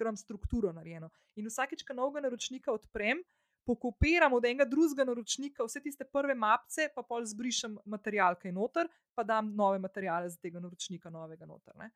[0.05, 1.11] imam strukturo narejeno.
[1.37, 3.23] In vsakeč, ko novega naročnika odprem,
[3.67, 8.91] pokopiram od enega drugega naročnika vse tiste prve mapce, pa pol zbrišem material, kaj noter,
[9.15, 11.75] pa dam nove materiale za tega naročnika, novega noter.
[11.81, 11.91] Ne?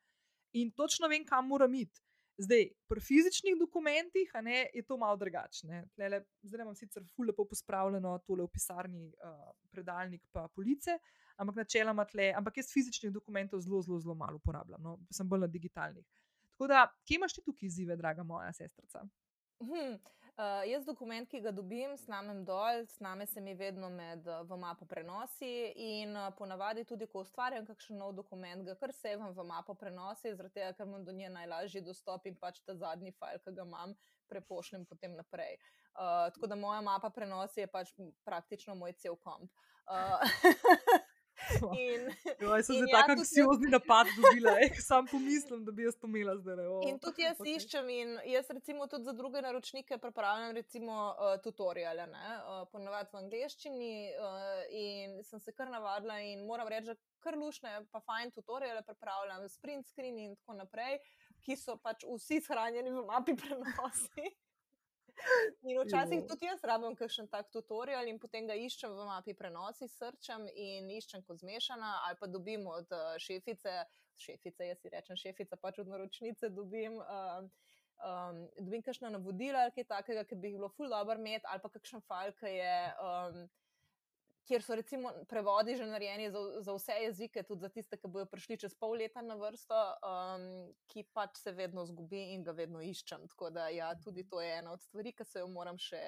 [0.59, 2.03] In točno vem, kam moram iti.
[2.41, 5.67] Zdaj, pri fizičnih dokumentih ne, je to malo drugače.
[5.95, 10.97] Zdaj imam sicer fully pospravljeno tole v pisarni, uh, predalnik pa police,
[11.37, 15.45] ampak načeloma tle, ampak jaz fizičnih dokumentov zelo, zelo, zelo malo uporabljam, no, sem bolj
[15.45, 16.05] na digitalnih.
[16.61, 18.99] Tako da, kje imaš ti tukaj izzive, draga moja sestrica?
[19.59, 19.93] Hmm.
[19.93, 24.59] Uh, jaz dokument, ki ga dobim, snamem dol, sname se mi vedno med uh, v
[24.61, 29.45] mapo prenosi in uh, ponavadi tudi, ko ustvarjam kakšen nov dokument, ga kar sevam v
[29.49, 33.41] mapo prenosi, zaradi tega, ker imam do nje najlažji dostop in pač ta zadnji file,
[33.41, 33.97] ki ga imam,
[34.29, 35.57] prepošljem potem naprej.
[35.95, 37.89] Uh, tako da moja mapa prenosi je pač
[38.21, 39.49] praktično moj cel komp.
[39.89, 40.21] Uh,
[42.43, 43.75] Joj, sem se ja, tako anksiozni jaz...
[43.75, 46.65] napad dobila, eh, sam pomislim, da bi jaz to imela zdaj.
[46.67, 47.55] Oh, in tudi jaz okay.
[47.55, 53.23] iščem in jaz recimo tudi za druge naročnike pripravljam recimo uh, tutoriale, uh, ponovadi v
[53.23, 58.31] angleščini uh, in sem se kar navadila in moram reči, da kar lušne, pa fajn
[58.35, 60.99] tutoriale pripravljam, sprint screen in tako naprej,
[61.45, 64.31] ki so pač vsi shranjeni v mapi prenosi.
[65.69, 69.87] In včasih tudi jaz rabim kakšen tak tutorial in potem ga iščem v mapi prenosi,
[69.87, 73.83] srčem in iščem kot zmešana, ali pa dobim od uh, šefice,
[74.17, 76.97] šefice, jaz si rečem šefica, pač od naročnice dobim.
[77.01, 77.49] Uh,
[78.01, 81.61] Um, dobim kakšno navodilo, ali kaj takega, ki bi jih bilo ful dobro imeti, ali
[81.61, 83.35] pa kakšen file, ki je um,
[84.47, 88.25] kjer so recimo prevodi že narejeni za, za vse jezike, tudi za tiste, ki bodo
[88.25, 90.45] prišli čez pol leta na vrsto, um,
[90.91, 93.27] ki pač se vedno zgubi in ga vedno iščem.
[93.31, 96.01] Tako da, ja, tudi to je ena od stvari, ki se jo moram še,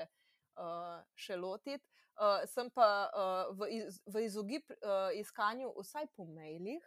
[0.57, 1.85] uh, še lotiti.
[2.13, 6.83] Uh, sem pa uh, v, iz, v izogib uh, iskanju, vsaj po mailih,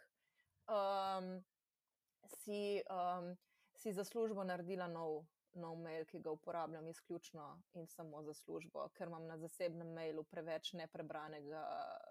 [0.71, 1.33] um,
[2.43, 3.33] si, um,
[3.75, 5.25] si za službo naredila nov
[5.57, 10.25] nov mail, ki ga uporabljam izključno in samo za službo, ker imam na zasebnem mailu
[10.25, 11.65] preveč neprebranega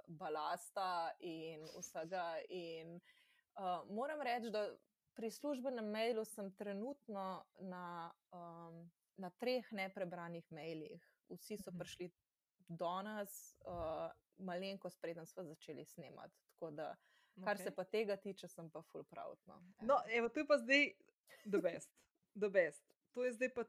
[0.07, 2.25] balasta in vsega.
[2.49, 2.99] In,
[3.59, 4.67] uh, moram reči, da
[5.15, 11.11] pri službenem mailu sem trenutno na, um, na treh neprebranih mailih.
[11.29, 11.79] Vsi so mhm.
[11.79, 12.11] prišli
[12.67, 16.35] do nas, uh, malenkost preden smo začeli snemati.
[16.71, 16.95] Da,
[17.43, 17.63] kar okay.
[17.63, 19.37] se pa tega tiče, sem pa full proud.
[19.45, 20.91] No, no evo, je pa zdaj
[21.45, 21.91] the best.
[22.35, 23.63] The best to je zdaj pa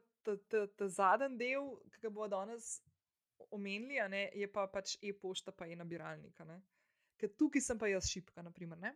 [0.77, 2.81] ta zadnji del, ki ga bomo danes
[3.55, 6.41] omenili, ne, je pa pač e-pošta, pa je nabiralnik.
[7.17, 8.91] Ker tukaj sem pa jaz šipka, naprimer.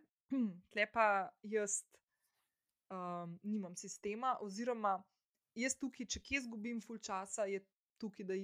[0.72, 1.06] Tle pa
[1.48, 1.80] jaz
[2.92, 4.98] um, nimam sistema, oziroma
[5.58, 7.62] jaz tukaj, če kje izgubim full časa, je
[8.02, 8.36] tukaj, da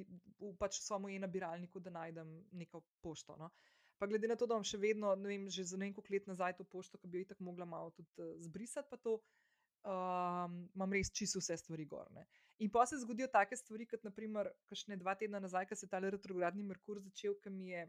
[0.59, 3.37] pač svojem e-nabiralniku da najdem neko pošto.
[3.37, 3.51] No.
[3.99, 6.57] Pa glede na to, da imam še vedno, ne vem, že za neko let nazaj
[6.57, 9.19] to pošto, ki bi jo tako mogla malo tudi uh, zbrisati, pa to
[9.85, 12.27] um, imam res čisto vse stvari gorne.
[12.59, 15.91] In pa se zgodijo take stvari, kot naprimer, kašne dva tedna nazaj, ko se je
[15.91, 17.85] ta retrogradni Merkur začel, ki mi je,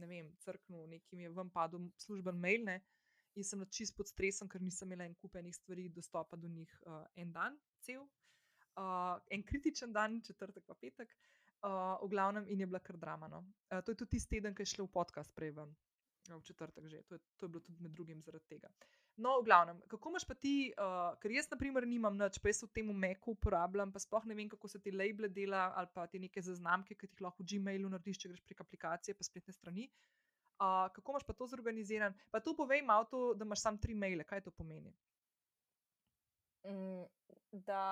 [0.00, 2.64] ne vem, crknil, neki mi je vam padel služben mail.
[2.64, 2.78] Ne?
[3.36, 6.72] In sem čist pod stresom, ker nisem imela en kup enih stvari, dostopa do njih
[6.86, 8.08] uh, en dan, cel,
[8.80, 11.12] uh, en kritičen dan, četrtek pa petek,
[11.62, 13.28] uh, v glavnem in je bila kar drama.
[13.28, 13.44] No.
[13.68, 15.76] Uh, to je tudi tisti teden, ki je šlo v podcast prej ven,
[16.32, 17.04] v četrtek že.
[17.06, 18.72] To je, to je bilo tudi med drugim zaradi tega.
[18.72, 22.38] Uh, No, v glavnem, kako imaš pa ti, uh, ker jaz, na primer, nimam nič,
[22.40, 25.66] pa jaz v tem umeku uporabljam, pa sploh ne vem, kako se ti label dela
[25.76, 29.16] ali pa ti neke zaznamke, ki jih lahko v Gmailu narediš, če greš prek aplikacije,
[29.18, 29.90] pa spletne strani.
[30.56, 32.16] Uh, kako imaš pa to zorganiziran?
[32.32, 34.94] Pa to povej malo, to, da imaš samo tri maile, kaj to pomeni?
[36.64, 37.04] Mm,
[37.68, 37.84] da,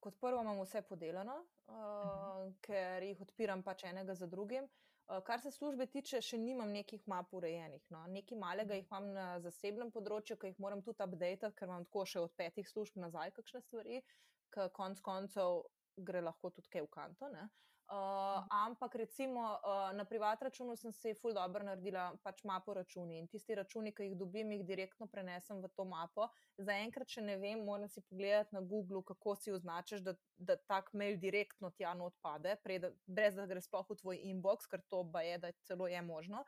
[0.00, 1.36] kot prvo, imam vse podeljeno,
[1.68, 2.52] uh, uh -huh.
[2.64, 4.64] ker jih odpiram pač enega za drugim.
[4.64, 4.91] Uh, Eh,
[5.26, 7.82] kar se službe tiče, še nimam nekih map urejenih.
[7.94, 8.02] No.
[8.08, 12.04] Nekaj malega jih imam na zasebnem področju, ki jih moram tudi update, ker imam tako
[12.06, 14.02] še od petih služb nazaj kakšne stvari,
[14.54, 15.62] ki konc koncev
[15.96, 17.28] gre lahko tudi kaj v kanto.
[17.34, 17.48] Ne.
[17.90, 23.18] Uh, ampak recimo uh, na privat računu sem si ful dobro naredila pač mapo računi
[23.18, 26.28] in tisti računi, ki jih dobim, jih direktno prenesem v to mapo.
[26.56, 30.88] Zaenkrat, če ne vem, moram si pogledati na Google, kako si označiš, da, da tak
[30.94, 35.02] mail direktno tja not pade, pred, brez da gre sploh v tvoj inbox, ker to
[35.04, 36.46] ba je, da celo je možno.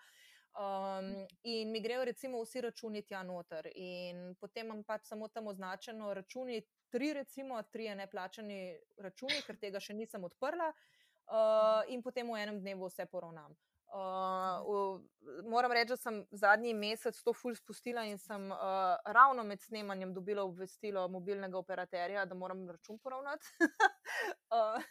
[0.54, 5.48] Um, in mi grejo recimo vsi računi tja noter in potem imam pač samo tam
[5.50, 6.60] označeno računi,
[6.94, 8.60] tri recimo, tri neplačani
[9.02, 10.70] računi, ker tega še nisem odprla
[11.28, 13.54] uh, in potem v enem dnevu vse poravnam.
[13.94, 19.44] Uh, v, moram reči, da sem zadnji mesec to ful spustila in sem uh, ravno
[19.46, 23.46] med snemanjem dobila obvestilo mobilnega operaterja, da moram račun poravnati.
[24.58, 24.82] uh,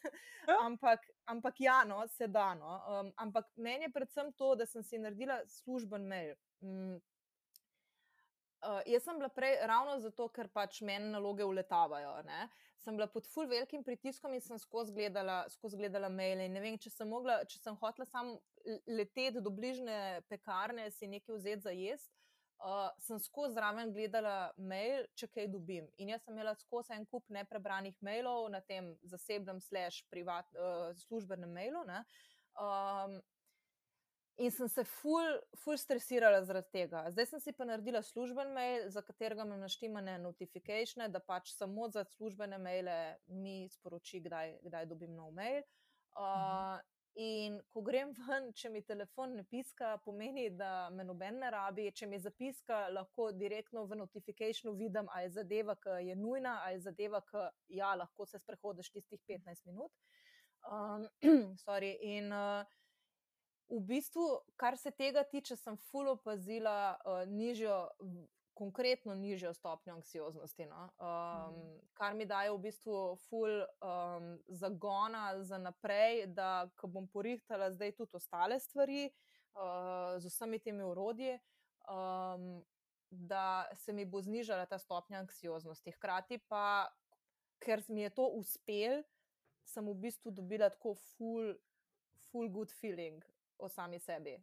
[0.63, 2.53] ampak, ampak ja, no, se da.
[2.55, 2.79] No.
[2.87, 6.37] Um, ampak meni je predvsem to, da sem si naredila služben mail.
[6.61, 7.01] Um,
[8.63, 12.13] Uh, jaz sem bila prej ravno zato, ker pač meni naloge uletavajo.
[12.23, 12.45] Ne?
[12.83, 16.49] Sem bila pod full velikim pritiskom in sem skozi gledala, skozi gledala maile.
[16.51, 18.35] Ne vem, če sem, mogla, če sem hotela samo
[18.87, 22.11] leteti do bližnje pekarne, si nekaj vzeti za jesti.
[22.63, 25.87] Uh, sem skozi zraven gledala mail, če kaj dobim.
[25.99, 30.93] In jaz sem imela skozi en kup neprebranih mailov na tem zasebnem, slash, privat, uh,
[31.01, 31.81] službenem mailu.
[32.55, 33.17] Um,
[34.37, 37.03] In sem se ful, ful stresirala zaradi tega.
[37.13, 41.89] Zdaj sem si pa naredila služben mail, za katerega imam naštemane notifikacije, da pač samo
[41.93, 42.95] za službene maile
[43.27, 45.61] mi sporoči, kdaj, kdaj dobim nov mail.
[46.17, 46.81] Uh,
[47.13, 51.91] in ko grem ven, če mi telefon ne piska, pomeni, da me noben ne rabi.
[51.93, 56.79] Če mi zapiska, lahko direktno v notifikaciju vidim, ali je zadeva, ki je nujna, ali
[56.79, 59.93] je zadeva, ki ja, lahko se sprehodiš tistih 15 minut.
[60.65, 61.05] Um,
[62.15, 62.65] in uh,
[63.69, 67.75] v bistvu, kar se tega tiče, sem fully opazila uh, nižjo,
[68.53, 70.65] konkretno nižjo stopnjo anksioznosti.
[70.65, 70.89] No?
[70.99, 71.79] Um, mm.
[71.93, 78.19] Kar mi daje v bistvu ful um, zagona za naprej, da bom porihtala zdaj tudi
[78.19, 81.39] ostale stvari uh, z vsemi temi urodji.
[81.89, 82.63] Um,
[83.13, 85.91] Da se mi bo znižala ta stopnja anksioznosti.
[85.93, 86.89] Hkrati pa,
[87.61, 89.03] ker mi je to uspelo,
[89.69, 91.53] sem v bistvu dobila tako full,
[92.31, 93.21] full good feeling
[93.63, 94.35] o sami sebi.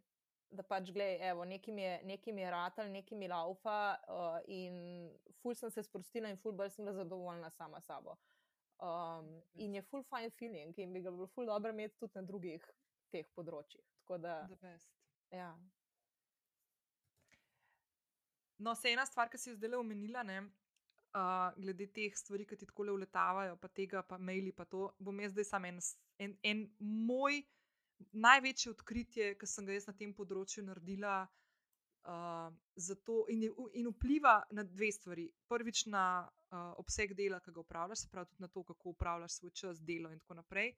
[0.51, 4.39] Da pač, gledaj, evo, nekaj mi je, nekaj mi je ratal, nekaj mi laufa uh,
[4.51, 4.75] in
[5.39, 8.17] ful sem se sprostila in ful bolj sem bila zadovoljna sama sabo.
[8.81, 12.25] Um, in je full fine feeling in bi ga bilo full dobro imeti tudi na
[12.27, 12.65] drugih
[13.13, 13.85] teh področjih.
[14.01, 14.39] Tako da,
[15.31, 15.51] ja.
[18.61, 20.41] No, se ena stvar, ki si jo zdaj omenila, ne,
[21.15, 24.89] uh, glede teh stvari, ki ti tako le uletavajo, pa tega, pa maili, pa to,
[24.99, 25.79] bom jaz zdaj samo en,
[26.25, 27.41] en, en moj
[28.11, 31.21] največje odkritje, ki sem ga jaz na tem področju naredila.
[32.01, 32.49] Uh,
[32.81, 33.43] zato, in,
[33.77, 35.27] in vpliva na dve stvari.
[35.47, 39.35] Prvič na uh, obseg dela, ki ga upravljaš, se pravi tudi na to, kako upravljaš
[39.37, 40.73] svoj čas, delo in tako naprej.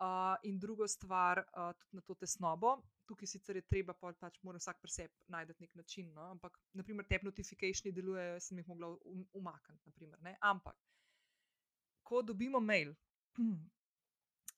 [0.00, 2.72] Uh, in druga stvar, uh, tudi na to tesnobo.
[3.08, 6.08] Tukaj sicer je treba, pa pač mora vsak pri sebi najti nek način.
[6.16, 6.30] No?
[6.32, 9.92] Ampak, naprimer, te notifikacije delujejo, sem jih mogla um, umakniti.
[9.92, 10.76] Naprimer, Ampak,
[12.02, 12.94] ko dobimo mail,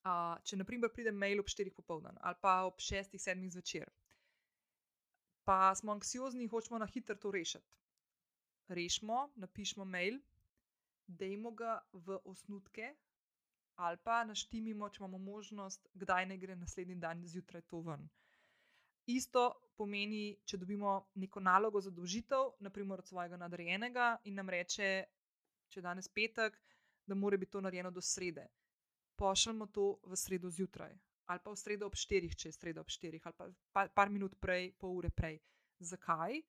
[0.08, 3.90] uh, če naprimer pride mail ob 4 popoldan ali pa ob 6, 7 zvečer,
[5.48, 7.64] pa smo anksiozni in hočemo na hitro to rešiti.
[8.68, 10.18] Rešimo, napišemo mail,
[11.08, 12.90] dajmo ga v osnutke,
[13.80, 18.04] ali pa naštimimo, če imamo možnost, kdaj ne gre naslednji dan zjutraj to ven.
[19.08, 19.44] Isto
[19.78, 24.88] pomeni, če dobimo neko nalogo za dožitev, naprimer od svojega nadrejenega in nam reče,
[25.72, 26.58] če je danes petek,
[27.08, 28.44] da mora biti to narejeno do srede.
[29.18, 30.94] Pošljemo to v sredo zjutraj,
[31.26, 34.12] ali pa v sredo ob štirih, če je sredo ob štirih, ali pa par, par
[34.14, 35.40] minut prej, pol ure prej.
[35.82, 36.40] Zakaj?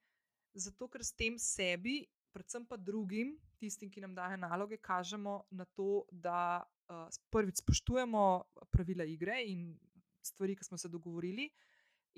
[0.54, 2.04] Zato, ker s tem sebi,
[2.34, 8.24] predvsem pa drugim, tistim, ki nam dajo naloge, kažemo na to, da uh, prvič spoštujemo
[8.72, 9.74] pravila igre in
[10.22, 11.50] stvari, ki smo se dogovorili,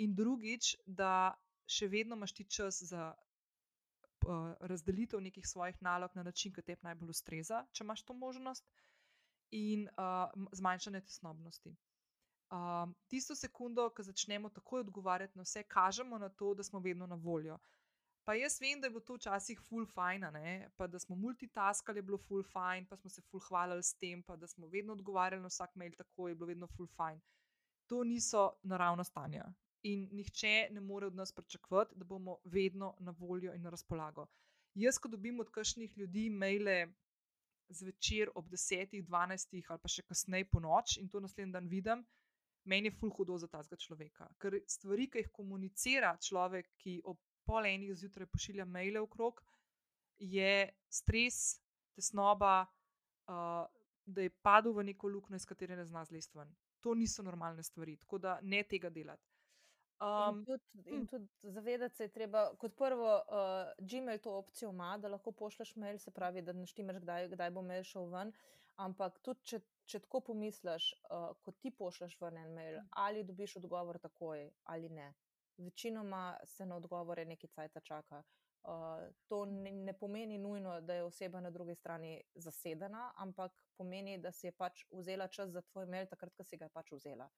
[0.04, 1.34] in drugič, da
[1.68, 6.78] še vedno imaš ti čas za uh, razdelitev nekih svojih nalog na način, ki te
[6.82, 8.68] najbolj ustreza, če imaš to možnost,
[9.52, 11.76] in uh, zmanjšanje tesnobnosti.
[12.52, 17.08] Uh, tisto sekundo, ko začnemo takoj odgovarjati na vse, kažemo na to, da smo vedno
[17.08, 17.60] na voljo.
[18.24, 20.26] Pa jaz vem, da je bilo to včasih full fajn,
[20.78, 24.24] pa da smo multitaskali, je bilo full fajn, pa smo se full hvalili s tem,
[24.24, 27.22] pa da smo vedno odgovarjali na vsak mail tako, je bilo vedno full fajn.
[27.88, 29.45] To niso naravna stanja.
[29.84, 34.28] In nihče ne more od nas pričakovati, da bomo vedno na voljo in na razpolago.
[34.74, 36.88] Jaz, ko dobim od kakšnih ljudi maile
[37.72, 42.03] zvečer ob 10, 12 ali pa še kasneje po noč in to naslednji dan vidim,
[42.63, 44.30] meni je full hudo za tazga človeka.
[44.38, 49.41] Ker stvari, ki jih komunicira človek, ki ob pol enih zjutraj pošilja maile okrog,
[50.22, 51.57] je stres,
[51.97, 52.67] tesnoba,
[53.28, 53.65] uh,
[54.05, 56.51] da je padel v neko luknjo, iz katere ne zna zlesti ven.
[56.82, 59.30] To niso normalne stvari, tako da ne tega delati.
[60.02, 61.08] Um, in tudi, in hm.
[61.08, 65.76] tudi zavedati se je treba, kot prvo, uh, Gmail to opcijo ima, da lahko pošleš
[65.76, 68.34] mail, se pravi, da naštimaš, kdaj, kdaj bo mail šel ven.
[68.82, 72.88] Ampak tudi, če, če tako pomisliš, uh, ko ti pošleš ven en mail, hm.
[73.06, 75.14] ali dobiš odgovor takoj ali ne
[75.62, 78.24] večinoma se na odgovore nekaj cajt čaka.
[78.64, 78.70] Uh,
[79.28, 84.32] to ne, ne pomeni nujno, da je oseba na drugi strani zasedena, ampak pomeni, da
[84.32, 87.30] si je pač vzela čas za tvoj mail, takrat, ko si ga je pač vzela.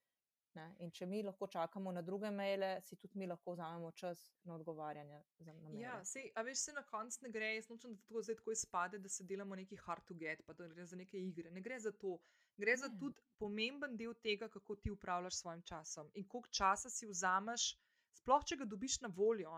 [0.53, 0.65] Ne?
[0.85, 4.55] In če mi lahko čakamo na druge maile, si tudi mi lahko vzamemo čas na
[4.55, 5.21] odgovarjanje.
[5.47, 8.37] Na ja, sej, a veš, se na koncu ne gre, jaz nočem, da to zdaj
[8.41, 11.51] tako izpade, da se delamo neki hard to get, pa da gre za neke igre.
[11.51, 12.19] Ne gre za to.
[12.57, 12.81] Gre ne.
[12.83, 17.09] za tudi pomemben del tega, kako ti upravljaš s svojim časom in koliko časa si
[17.09, 17.73] vzameš
[18.23, 19.51] sploh če ga dobiš na voljo,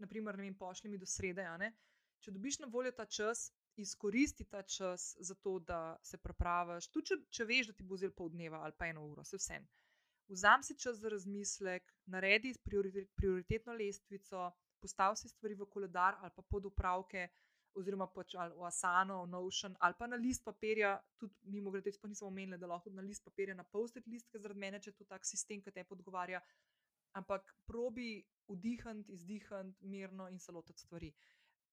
[0.00, 1.46] naprimer, ne vem, pošlji mi do srede.
[2.20, 3.48] Če dobiš na voljo ta čas,
[3.80, 6.90] izkoristi ta čas za to, da se prepraviš.
[6.92, 9.40] Tudi če, če veš, da ti bo zelo pol dneva ali pa eno uro, se
[9.40, 9.64] vsem.
[10.30, 12.54] Vzam si čas za razmislek, naredi
[13.14, 17.28] prioritetno lestvico, postavi si stvari v koledar ali pa pod upravke.
[17.74, 22.26] Oziroma, pač v Asano, Notion ali pa na list papirja, tudi mimo grede, pa nismo
[22.26, 25.26] omenili, da lahko na list papirja na post-it listke, zaradi mene, če je to tak
[25.26, 26.40] sistem, ki te podgovarja,
[27.14, 31.12] ampak probi vdihati, izdihati, mirno in se lotiti stvari.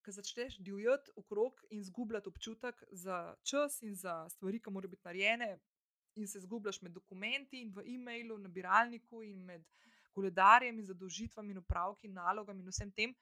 [0.05, 5.09] Ker začneš divjati okrog in zgubljati občutek za čas in za stvari, ki morajo biti
[5.09, 5.57] narejene,
[6.17, 9.65] in se zgubljaš med dokumenti in v e-mailu, nabiralniku in med
[10.17, 13.13] koledarjem in zadolžitvami in upravki in nalogami in vsem tem,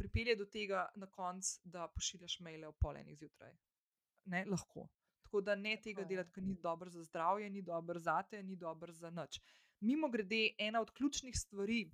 [0.00, 3.52] pripelje do tega na koncu, da pošiljaš maile ob pol enih zjutraj.
[4.32, 4.86] Ne, lahko.
[5.22, 8.56] Tako da ne tega delati, ker ni dobro za zdravje, ni dobro za te, ni
[8.56, 9.40] dobro za nič.
[9.80, 11.84] Mimo grede, ena od ključnih stvari,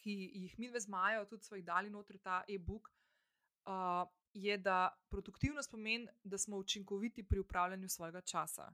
[0.00, 2.88] ki jih mi dve zmajo, tudi svoj dali notri ta e-book,
[3.66, 8.72] uh, je, da produktivnost pomeni, da smo učinkoviti pri upravljanju svojega časa.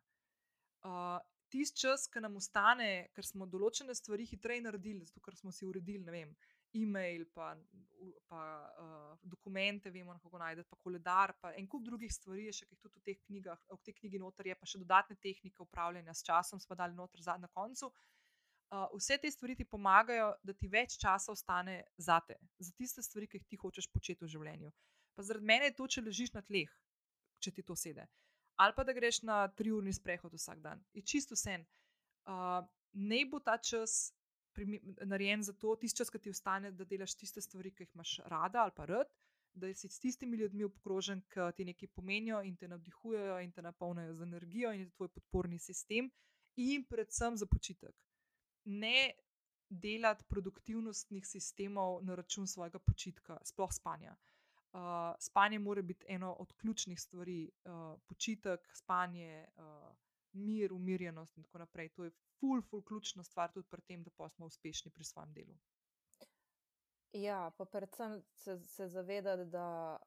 [0.86, 5.52] Uh, Tisti čas, ki nam ostane, ker smo določene stvari hitreje naredili, zato ker smo
[5.54, 6.32] si uredili, ne vem,
[6.74, 7.52] e-mail, pa,
[8.26, 8.40] pa
[8.82, 12.82] uh, dokumente, vemo, kako najdete, pa koledar, pa en kup drugih stvari, še ki jih
[12.82, 16.26] tudi v teh knjigah, v tej knjigi noter je, pa še dodatne tehnike upravljanja s
[16.26, 17.92] časom, smo dali noter na koncu.
[18.66, 23.06] Uh, vse te stvari ti pomagajo, da ti več časa ostane za te, za tiste
[23.06, 24.74] stvari, ki jih ti hočeš početi v življenju.
[25.14, 26.72] Pa zaradi mene je to, če ležiš na tleh,
[27.38, 28.10] če ti to sede.
[28.56, 30.84] Ali pa da greš na tri urni sprehod vsak dan.
[30.92, 31.58] Je čisto vse.
[32.26, 34.12] Uh, ne bo ta čas
[35.04, 38.20] narejen za to, tisti čas, ki ti ostane, da delaš tiste stvari, ki jih imaš
[38.24, 39.10] rada ali pa rad,
[39.52, 43.62] da si s tistimi ljudmi obkrožen, ki ti nekaj pomenijo in te navdihujejo in te
[43.62, 46.10] napolnijo z energijo in je tvoj podporni sistem,
[46.56, 47.94] in predvsem za počitek.
[48.64, 49.12] Ne
[49.68, 54.16] delati produktivnostnih sistemov na račun svojega počitka, sploh spanja.
[54.16, 54.35] Uh,
[55.18, 59.96] spanje mora biti eno od ključnih stvari, uh, počitek, spanje, uh,
[60.32, 61.88] mir, umirjenost in tako naprej.
[61.88, 62.10] To je
[62.40, 65.56] ful, ful, ključna stvar tudi pri tem, da smo uspešni pri svojem delu.
[67.12, 69.98] Ja, pa predvsem se, se zavedati, da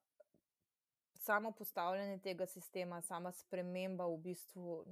[1.16, 4.86] samo postavljanje tega sistema, sama sprememba v bistvu,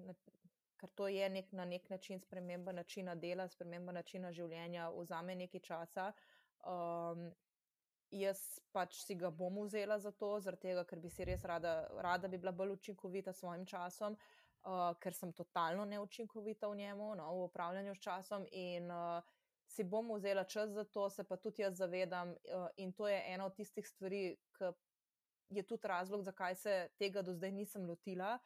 [0.77, 5.59] ker to je nek, na nek način sprememba načina dela, sprememba načina življenja, vzame nekaj
[5.59, 6.11] časa.
[6.65, 7.29] Um,
[8.11, 12.27] jaz pač si ga bom vzela za to, tega, ker bi si res rada, rada
[12.27, 14.13] bi bila bolj učinkovita s svojim časom.
[14.13, 18.45] Uh, uh, ker sem totalno neučinkovita v njemu, no, v upravljanju s časom.
[18.51, 19.23] In uh,
[19.67, 22.29] si bom vzela čas za to, se pa tudi jaz zavedam.
[22.31, 24.71] Uh, in to je ena od tistih stvari, ki
[25.49, 28.37] je tudi razlog, zakaj se tega do zdaj nisem lotila.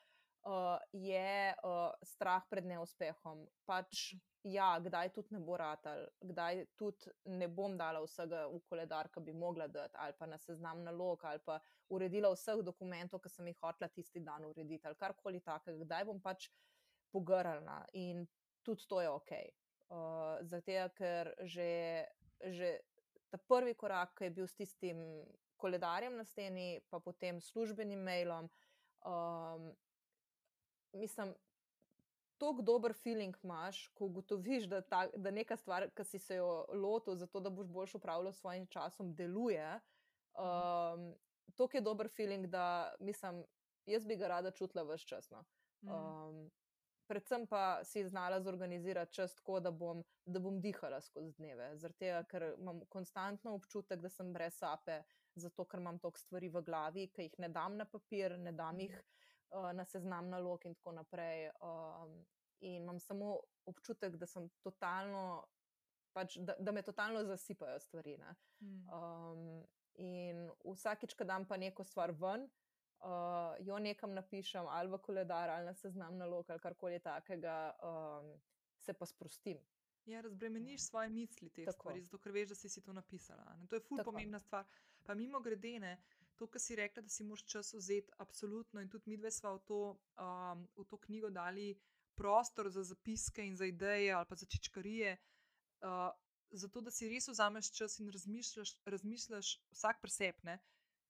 [0.41, 3.43] Uh, je uh, strah pred neuspehom.
[3.69, 9.09] Pač ja, kdaj tudi ne bo ratal, kdaj tudi ne bom dala vsega v koledar,
[9.13, 11.59] ki bi mogla dati, ali pa na seznam nalog, ali pa
[11.93, 16.21] uredila vseh dokumentov, ki sem jih hotela tisti dan urediti, ali karkoli takega, kdaj bom
[16.21, 16.49] pač
[17.13, 18.25] pogrnila in
[18.65, 19.31] tudi to je ok.
[19.91, 21.69] Uh, zato, ker že,
[22.41, 22.79] že
[23.29, 25.05] ta prvi korak, ki je bil s tistim
[25.61, 28.49] koledarjem na steni, pa potem službenim mailom.
[29.05, 29.69] Um,
[30.93, 31.33] mislim,
[32.37, 36.65] tako dober feeling imaš, ko ugotoviš, da, ta, da neka stvar, ki si se jo
[36.73, 39.79] lotil, zato da boš boljš upravljal s svojim časom, deluje.
[40.33, 41.13] Um,
[41.55, 43.43] to je dober feeling, da mislim,
[43.85, 45.31] jaz bi ga rada čutila vse čas.
[45.31, 45.43] No.
[45.81, 46.49] Um,
[47.07, 51.75] predvsem pa si znala zorganizirati čas tako, da bom, da bom dihala skozi dneve.
[51.77, 55.03] Zato, ker imam konstantno občutek, da sem brez sape,
[55.35, 58.79] zato ker imam toliko stvari v glavi, ki jih ne dam na papir, ne dam
[58.79, 58.95] jih.
[58.95, 59.20] Mm.
[59.51, 61.49] Eh, na seznam nalog in tako naprej.
[61.61, 62.25] Um,
[62.59, 64.25] in imam samo občutek, da,
[64.61, 65.45] totalno,
[66.13, 68.17] pač, da, da me totalno zasipajo stvari.
[68.61, 72.47] Um, in vsakič, ko dam pa neko stvar ven,
[73.03, 78.31] uh, jo nekam napišem, ali v koledar, ali na seznam nalog, ali karkoli takega, um,
[78.77, 79.59] se pa sprostim.
[80.05, 81.77] Ja, razbremeniš svoje misli, te Tako.
[81.77, 83.43] stvari, zato ker veš, da si, si to napisala.
[83.59, 83.67] Ne?
[83.67, 84.65] To je fully pomembna stvar.
[85.03, 85.97] Pa mimo grede, ne,
[86.41, 88.81] to, kar si rekla, da si moraš čas vzeti, absolutno.
[88.81, 89.81] In tudi mi dve smo v,
[90.17, 91.75] um, v to knjigo dali
[92.17, 95.17] prostor za zapiske in za ideje ali pa za čičkarije,
[95.85, 96.09] uh,
[96.51, 100.57] zato da si res vzameš čas in razmišljaš, razmišljaš vsak presepne,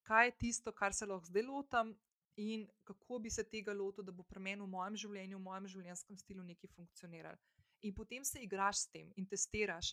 [0.03, 1.95] kaj je tisto, kar se lahko zdaj lotam.
[2.39, 5.65] In kako bi se tega lotil, da bo pri meni v mojem življenju, v mojem
[5.67, 7.37] življenjskem stilu nekaj funkcioniralo.
[7.81, 9.91] In potem se igraš s tem in testiraš.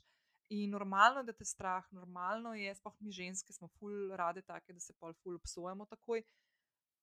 [0.49, 4.81] In normalno, da te strah, normalno je, sploh mi ženske smo ful rade take, da
[4.81, 6.23] se pol ful obsojamo takoj.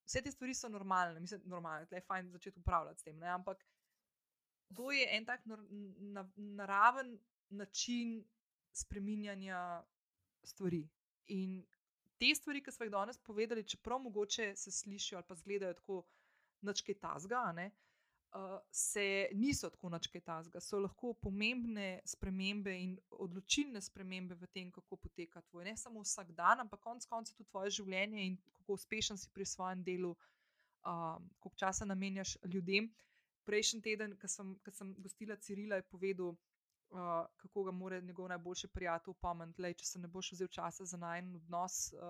[0.06, 3.18] Vse te stvari so normalne, mislim, normalne, da je fajn začeti upravljati s tem.
[3.18, 3.28] Ne?
[3.28, 3.62] Ampak
[4.74, 5.46] to je en tak
[6.36, 7.18] naraven
[7.48, 8.24] način
[8.72, 9.84] spreminjanja
[10.42, 10.82] stvari.
[11.26, 11.62] In
[12.18, 16.02] te stvari, ki smo jih danes povedali, čeprav mogoče se slišijo ali pa zgledajo tako,
[16.60, 17.85] načke tazga, ne, uh,
[18.70, 24.96] se niso tako načke tazga, so lahko pomembne spremembe in odločilne spremembe v tem, kako
[24.96, 29.18] poteka tvoj, ne samo vsak dan, ampak konec koncev tudi tvoje življenje in kako uspešen
[29.18, 32.90] si pri svojem delu, um, koliko časa namenjaš ljudem.
[33.46, 38.68] Prejšnji teden, ko sem, sem gostila Cirila, je povedal, uh, kako ga mora njegov najboljši
[38.74, 42.02] prijatelj upomniti, če se ne boš vzel časa za najmen odnos, uh,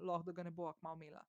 [0.00, 1.24] lahko da ga ne bo akmal imela.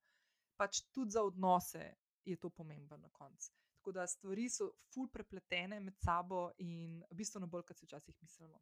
[0.56, 1.90] Pač tudi za odnose
[2.24, 3.52] je to pomembno na koncu.
[3.86, 8.58] Tako da stvari so ful prepletene med sabo in bistveno bolj, kot si včasih mislimo.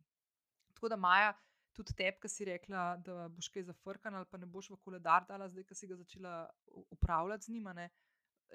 [0.77, 1.31] Tako da Maja,
[1.73, 5.25] tudi tebi, ki si rekla, da boš kaj zafrkala ali pa ne boš v koledar
[5.25, 6.35] dala, zdaj, ki si ga začela
[6.99, 7.73] upravljati z njima.
[7.73, 7.87] Ne?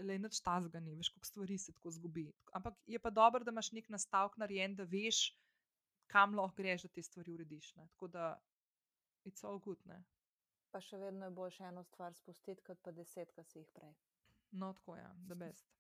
[0.05, 2.28] Le noč ta zgani, veš, koliko stvari se tako zgubi.
[2.53, 5.24] Ampak je pa dobro, da imaš nek nastavek narejen, da veš,
[6.13, 7.74] kam lahko greš, da te stvari urediš.
[7.82, 7.88] Ne?
[7.95, 8.30] Tako da
[9.26, 9.82] je vse gut.
[9.89, 10.03] Ne?
[10.70, 13.97] Pa še vedno je boljše eno stvar spustiti, kot pa deset, ki si jih prej.
[14.51, 15.80] No, tako je, ja, da best.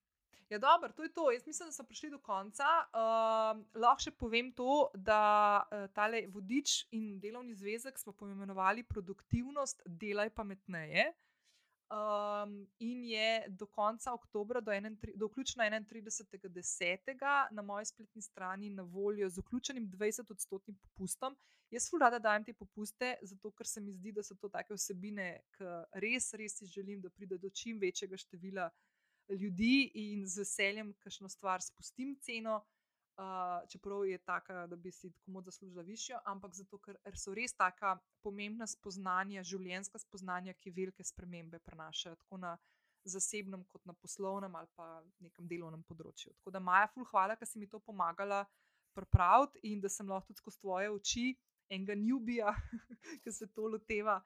[0.49, 1.31] Ja, dobro, to je to.
[1.31, 2.63] Jaz mislim, da smo prišli do konca.
[2.89, 5.21] Uh, lahko še povem to, da
[5.61, 11.11] uh, tale vodič in delovni zvezek smo poimenovali produktivnost, delaj pametneje.
[11.89, 14.73] Um, in je do konca oktobra, do,
[15.15, 17.23] do vključno 31.10.
[17.51, 21.37] na moji spletni strani na voljo z vključenim 20-odstotnim popustom.
[21.69, 25.31] Jaz fulada dajem te popuste, zato ker se mi zdi, da so to take vsebine,
[25.57, 28.69] ki res, res si želim, da pride do čim večjega števila
[29.29, 32.61] ljudi in z veseljem, kakšno stvar spustim ceno.
[33.19, 37.51] Uh, čeprav je taka, da bi si komod zaslužila višjo, ampak zato, ker so res
[37.51, 42.53] taka pomembna spoznanja, življenjska spoznanja, ki velike spremembe prenašajo tako na
[43.03, 46.31] zasebnem, kot na poslovnem ali pa nekem delovnem področju.
[46.39, 48.45] Tako da, Maja, ful, hvala, da si mi to pomagala
[48.95, 51.27] pripraviti in da sem lahko tudi skozi tvoje oči
[51.69, 52.55] enega njubija,
[53.23, 54.19] ki se to loteva,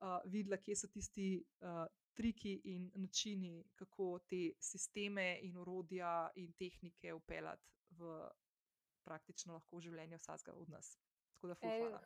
[0.00, 1.28] uh, videla, kje so tisti
[1.60, 1.86] uh,
[2.16, 8.28] triki in načini, kako te sisteme in urodja in tehnike upeljati v
[9.04, 10.96] praktično lahko življenje vsakega od nas.
[11.34, 12.00] Tako da, Ej, hvala.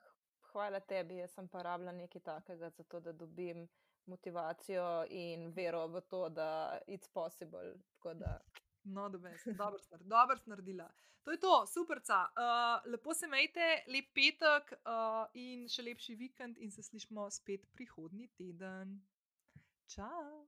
[0.50, 3.68] Hvala tebi, jaz sem pa rabila nekaj takega, zato da dobim
[4.11, 7.74] motivacijo in vero v to, da it's possible.
[8.14, 8.38] Da...
[8.84, 9.08] No,
[9.61, 10.86] dobro, dobro naredila.
[11.22, 12.14] To je to, superca.
[12.32, 17.66] Uh, lepo se majte, lep petek uh, in še lepši vikend, in se slišmo spet
[17.76, 18.96] prihodnji teden.
[19.91, 20.47] Ciao.